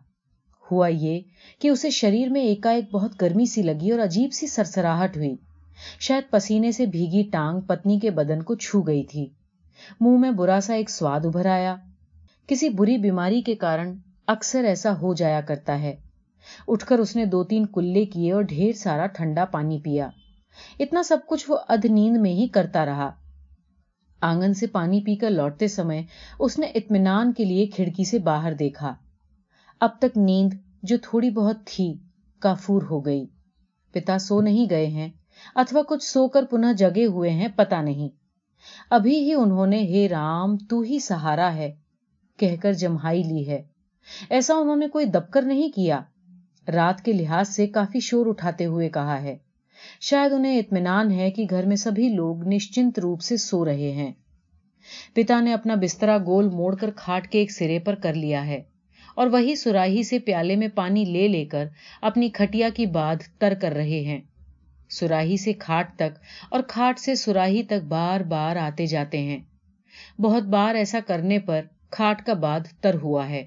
ہوا 0.70 0.88
یہ 0.88 1.20
کہ 1.60 1.68
اسے 1.68 1.90
شریر 1.90 2.28
میں 2.28 2.40
ایک 2.40 2.66
بہت 2.92 3.20
گرمی 3.20 3.44
سی 3.44 3.62
لگی 3.62 3.90
اور 3.90 4.00
عجیب 4.00 4.32
سی 4.32 4.46
سرسراہٹ 4.46 5.16
ہوئی۔ 5.16 5.34
شاید 6.00 6.30
پسینے 6.30 6.72
سے 6.72 6.86
بھیگی 6.86 7.22
ٹانگ 7.32 7.60
پتنی 7.60 7.98
کے 7.98 8.10
بدن 8.10 8.42
کو 8.42 8.54
چھو 8.54 8.80
گئی 8.82 9.04
تھی۔ 9.04 9.28
منہ 10.00 10.18
میں 10.18 10.30
برا 10.30 10.60
سا 10.62 10.74
ایک 10.74 10.90
سواد 10.90 11.20
ابھر 11.24 11.46
آیا۔ 11.46 11.76
کسی 12.46 12.68
بری 12.68 12.98
بیماری 12.98 13.42
کے 13.42 13.54
کارن 13.54 13.96
اکثر 14.26 14.64
ایسا 14.64 14.98
ہو 15.00 15.14
جایا 15.14 15.40
کرتا 15.40 15.80
ہے۔ 15.80 15.96
اٹھ 16.68 16.86
کر 16.86 16.98
اس 16.98 17.16
نے 17.16 17.24
دو 17.24 17.44
تین 17.44 17.66
کلے 17.66 18.04
کیے 18.04 18.32
اور 18.32 18.42
ڈھیر 18.42 18.72
سارا 18.72 19.06
ٹھنڈا 19.06 19.44
پانی 19.44 19.78
پیا۔ 19.78 20.08
اتنا 20.78 21.02
سب 21.02 21.18
کچھ 21.26 21.50
وہ 21.50 21.58
ادھ 21.68 21.86
نیند 21.86 22.16
میں 22.16 22.32
ہی 22.32 22.48
کرتا 22.48 22.86
رہا۔ 22.86 23.10
آنگن 24.20 24.54
سے 24.54 24.66
پانی 24.66 25.00
پی 25.00 25.16
کر 25.16 25.30
لوٹتے 25.30 25.68
سمے 25.68 26.02
اس 26.38 26.58
نے 26.58 26.66
اطمینان 26.66 27.32
کے 27.32 27.44
لیے 27.44 27.66
کھڑکی 27.66 28.04
سے 28.04 28.18
باہر 28.18 28.52
دیکھا۔ 28.52 28.94
اب 29.80 29.90
تک 29.98 30.18
نیند 30.18 30.52
جو 30.82 30.96
تھوڑی 31.02 31.30
بہت 31.30 31.56
تھی، 31.64 31.94
کافور 32.38 32.82
ہو 32.82 33.06
گئی۔ 33.06 33.26
پتا 33.92 34.18
سو 34.18 34.40
نہیں 34.40 34.66
گئے 34.70 34.86
ہیں۔ 34.86 35.08
اتوا 35.56 35.82
کچھ 35.82 36.04
سو 36.04 36.28
کر 36.28 36.44
پنہ 36.44 36.72
جگے 36.78 37.06
ہوئے 37.06 37.30
ہیں 37.30 37.48
پتا 37.56 37.80
نہیں 37.82 38.08
ابھی 38.90 39.18
ہی 39.18 39.34
انہوں 39.34 39.66
نے 39.66 39.82
ہے 39.82 40.06
رام 40.08 40.56
تو 40.56 40.80
ہی 40.80 40.98
سہارا 40.98 41.54
ہے 41.54 41.70
کہہ 42.38 42.56
کر 42.62 42.72
جمہائی 42.72 43.22
لی 43.22 43.46
ہے 43.46 43.62
ایسا 44.30 44.54
انہوں 44.54 44.76
نے 44.76 44.88
کوئی 44.88 45.06
دبکر 45.06 45.42
نہیں 45.42 45.70
کیا 45.74 46.00
رات 46.68 47.04
کے 47.04 47.12
لحاظ 47.12 47.48
سے 47.48 47.66
کافی 47.66 48.00
شور 48.00 48.26
اٹھاتے 48.26 48.66
ہوئے 48.66 48.88
کہا 48.88 49.22
ہے 49.22 49.36
شاید 50.00 50.32
انہیں 50.32 50.58
اطمینان 50.58 51.10
ہے 51.10 51.30
کہ 51.30 51.46
گھر 51.50 51.66
میں 51.66 51.76
سبھی 51.76 52.08
لوگ 52.08 52.46
نشچنت 52.48 52.98
روپ 52.98 53.22
سے 53.22 53.36
سو 53.36 53.64
رہے 53.64 53.90
ہیں 53.92 54.12
پتا 55.14 55.40
نے 55.40 55.52
اپنا 55.52 55.74
بسترا 55.74 56.18
گول 56.18 56.48
موڑ 56.48 56.74
کر 56.74 56.90
کھاٹ 56.96 57.28
کے 57.28 57.38
ایک 57.38 57.52
سرے 57.52 57.78
پر 57.78 57.94
کر 57.94 58.14
لیا 58.14 58.46
ہے 58.46 58.60
اور 59.14 59.26
وہی 59.26 59.54
سراہی 59.54 60.02
سے 60.02 60.18
پیالے 60.18 60.56
میں 60.56 60.68
پانی 60.74 61.04
لے 61.04 61.26
لے 61.28 61.44
کر 61.44 61.66
اپنی 62.00 62.28
کھٹیا 62.28 62.68
کی 62.68 62.86
باد 62.86 63.16
تر 63.38 63.54
کر 63.60 63.72
رہے 63.72 64.00
ہیں 64.00 64.20
سراہی 64.92 65.36
سے 65.36 65.52
کھاٹ 65.52 65.96
تک 65.96 66.18
اور 66.50 66.60
کھاٹ 66.68 66.98
سے 66.98 67.14
سراہی 67.14 67.62
تک 67.62 67.84
بار 67.84 68.20
بار 68.20 68.56
آتے 68.56 68.86
جاتے 68.86 69.18
ہیں۔ 69.18 69.38
بہت 70.18 70.42
بار 70.42 70.74
ایسا 70.74 70.98
کرنے 71.06 71.38
پر 71.38 71.60
کھاٹ 71.90 72.26
کا 72.26 72.34
باد 72.34 72.60
تر 72.80 72.94
ہوا 72.94 73.28
ہے۔ 73.28 73.44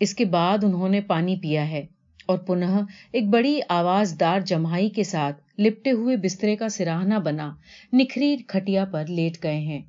اس 0.00 0.14
کے 0.14 0.24
بعد 0.24 0.64
انہوں 0.64 0.88
نے 0.88 1.00
پانی 1.00 1.36
پیا 1.36 1.68
ہے 1.68 1.86
اور 2.26 2.38
پنہ 2.38 2.80
ایک 3.12 3.28
بڑی 3.28 3.60
آواز 3.68 4.14
دار 4.20 4.40
جمائی 4.40 4.88
کے 4.88 5.02
ساتھ 5.02 5.60
لپٹے 5.60 5.90
ہوئے 5.90 6.16
بسترے 6.16 6.56
کا 6.56 6.68
سراہنا 6.68 7.18
بنا 7.18 7.50
نکھری 7.92 8.36
کھٹیا 8.36 8.84
پر 8.84 9.06
لیٹ 9.08 9.42
گئے 9.42 9.58
ہیں۔ 9.58 9.82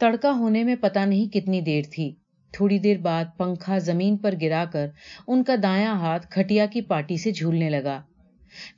تڑکا 0.00 0.30
ہونے 0.30 0.64
میں 0.64 0.76
پتا 0.80 1.04
نہیں 1.04 1.32
کتنی 1.32 1.60
دیر 1.60 1.82
تھی۔ 1.90 2.14
تھوڑی 2.54 2.78
دیر 2.78 2.98
بعد 2.98 3.24
پنکھا 3.36 3.78
زمین 3.78 4.16
پر 4.16 4.34
گرا 4.42 4.64
کر 4.72 4.86
ان 5.26 5.42
کا 5.42 5.54
دایا 5.62 5.92
ہاتھ 5.92 6.26
کھٹیا 6.30 6.66
کی 6.66 6.80
پاٹی 6.80 7.16
سے 7.16 7.30
جھولنے 7.30 7.70
لگا۔ 7.70 8.00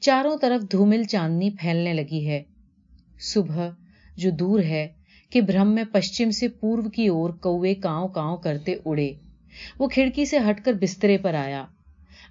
چاروں 0.01 0.37
طرف 0.37 0.73
دھومل 0.73 1.05
چاندنی 1.05 1.51
پھیلنے 1.51 1.93
لگی 1.93 2.27
ہے۔ 2.27 2.43
صبح 3.21 3.69
جو 4.17 4.31
دور 4.31 4.61
ہے 4.61 4.89
کہ 5.31 5.41
برہم 5.41 5.75
میں 5.75 5.85
پشچم 5.93 6.31
سے 6.31 6.49
پورو 6.49 6.91
کی 6.91 7.07
اور 7.07 7.31
کوے 7.31 7.75
کاؤں 7.75 8.09
کاؤں 8.09 8.37
کرتے 8.37 8.75
اڑے۔ 8.85 9.13
وہ 9.79 9.89
کھڑکی 9.89 10.25
سے 10.25 10.39
ہٹ 10.39 10.65
کر 10.65 10.73
بسترے 10.73 11.19
پر 11.19 11.35
آیا۔ 11.35 11.67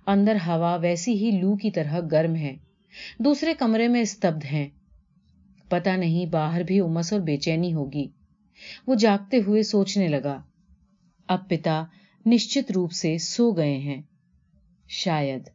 اندر 0.08 0.36
ہوا 0.48 0.76
ویسی 0.76 1.14
ہی 1.14 1.40
لو 1.42 1.56
کی 1.56 1.72
طرح 1.72 2.00
گرم 2.12 2.36
ہے۔ 2.36 2.56
دوسرے 3.20 3.54
کمرے 3.54 3.88
میں 3.88 4.02
استبد 4.02 4.46
ہیں۔ 4.46 4.68
پتا 5.70 5.96
نہیں 5.96 6.26
باہر 6.26 6.64
بھی 6.64 6.80
امس 6.80 7.14
اور 7.14 7.22
بے 7.22 7.38
چینی 7.38 7.74
ہوگی۔ 7.74 8.08
وہ 8.88 8.96
جاگتے 8.96 9.38
ہوئے 9.48 9.64
سوچنے 9.64 10.08
لگا، 10.08 10.42
اب 11.28 11.50
پتا 11.50 11.84
نشچت 12.26 12.72
روپ 12.72 12.92
سے 12.92 13.18
سو 13.18 13.52
گئے 13.52 13.78
ہیں۔ 13.78 14.02
شاید۔ 14.88 15.50